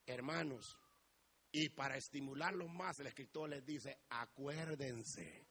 [0.07, 0.76] hermanos.
[1.51, 5.46] Y para estimularlos más, el escritor les dice, acuérdense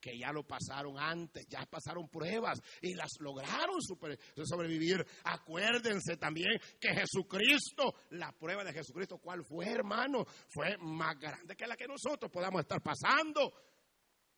[0.00, 5.04] que ya lo pasaron antes, ya pasaron pruebas y las lograron sobrevivir.
[5.24, 10.24] Acuérdense también que Jesucristo, la prueba de Jesucristo, ¿cuál fue, hermano?
[10.48, 13.52] Fue más grande que la que nosotros podamos estar pasando.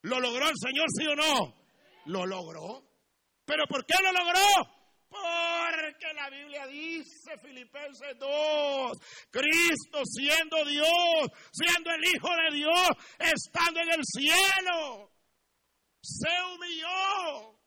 [0.02, 1.64] ¿Lo logró el Señor, sí o no?
[2.06, 2.88] Lo logró.
[3.44, 4.79] ¿Pero por qué lo logró?
[5.10, 8.98] Porque la Biblia dice, Filipenses 2,
[9.30, 12.88] Cristo siendo Dios, siendo el Hijo de Dios,
[13.18, 15.10] estando en el cielo
[16.02, 17.58] se humilló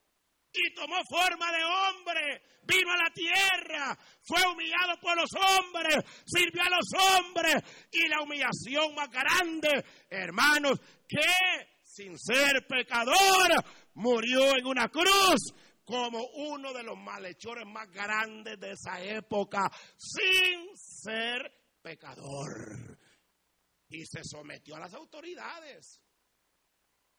[0.53, 6.61] y tomó forma de hombre, vino a la tierra, fue humillado por los hombres, sirvió
[6.61, 7.55] a los hombres
[7.91, 11.19] y la humillación más grande, hermanos, que
[11.83, 13.63] sin ser pecador
[13.95, 15.53] murió en una cruz
[15.85, 22.97] como uno de los malhechores más grandes de esa época, sin ser pecador.
[23.89, 26.01] Y se sometió a las autoridades.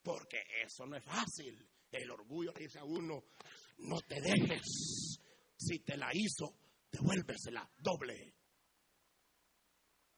[0.03, 1.67] Porque eso no es fácil.
[1.91, 3.25] El orgullo le dice a uno,
[3.79, 5.21] no te dejes.
[5.57, 6.57] Si te la hizo,
[6.91, 8.35] devuélvesela doble.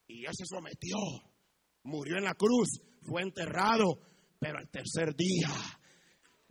[0.07, 0.97] Y él se sometió.
[1.83, 4.01] Murió en la cruz, fue enterrado,
[4.41, 5.49] pero al tercer día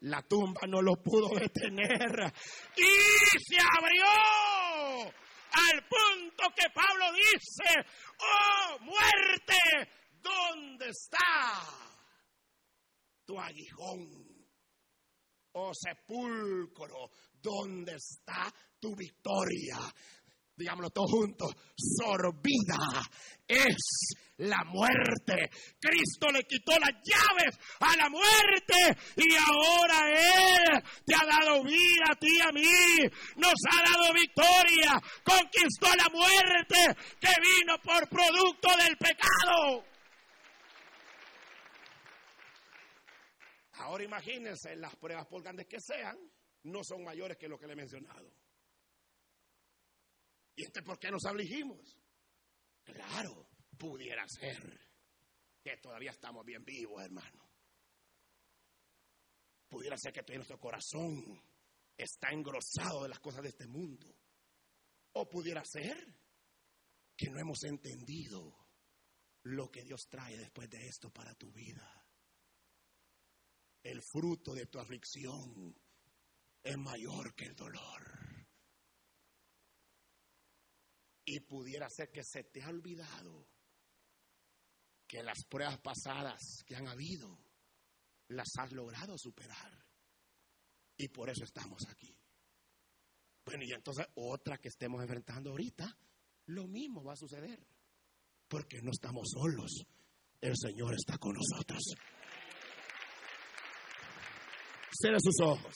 [0.05, 2.33] la tumba no lo pudo detener.
[2.75, 4.05] Y se abrió
[5.51, 7.85] al punto que Pablo dice,
[8.19, 9.55] oh muerte,
[10.21, 11.85] ¿dónde está?
[13.25, 14.25] tu aguijón?
[15.53, 17.09] Oh sepulcro,
[17.41, 19.77] ¿dónde está tu victoria?
[20.57, 22.79] Digámoslo todos juntos, sorbida
[23.45, 23.75] es
[24.37, 25.49] la muerte.
[25.79, 32.05] Cristo le quitó las llaves a la muerte y ahora Él te ha dado vida
[32.09, 33.11] a ti y a mí.
[33.35, 35.01] Nos ha dado victoria.
[35.23, 39.85] Conquistó la muerte que vino por producto del pecado.
[43.73, 46.17] Ahora imagínense, las pruebas por grandes que sean,
[46.63, 48.44] no son mayores que lo que le he mencionado.
[50.55, 51.97] ¿Y este por qué nos afligimos?
[52.83, 54.79] Claro, pudiera ser
[55.61, 57.49] que todavía estamos bien vivos, hermano.
[59.67, 61.41] Pudiera ser que todavía nuestro corazón
[61.97, 64.15] está engrosado de las cosas de este mundo.
[65.13, 65.97] O pudiera ser
[67.17, 68.55] que no hemos entendido
[69.43, 72.05] lo que Dios trae después de esto para tu vida
[73.85, 75.75] el fruto de tu aflicción
[76.63, 78.24] es mayor que el dolor.
[81.25, 83.47] Y pudiera ser que se te ha olvidado
[85.07, 87.39] que las pruebas pasadas que han habido
[88.29, 89.85] las has logrado superar.
[90.97, 92.15] Y por eso estamos aquí.
[93.45, 95.97] Bueno, y entonces otra que estemos enfrentando ahorita,
[96.47, 97.59] lo mismo va a suceder.
[98.47, 99.85] Porque no estamos solos.
[100.41, 101.81] El Señor está con nosotros.
[104.91, 105.75] Cierra sus ojos.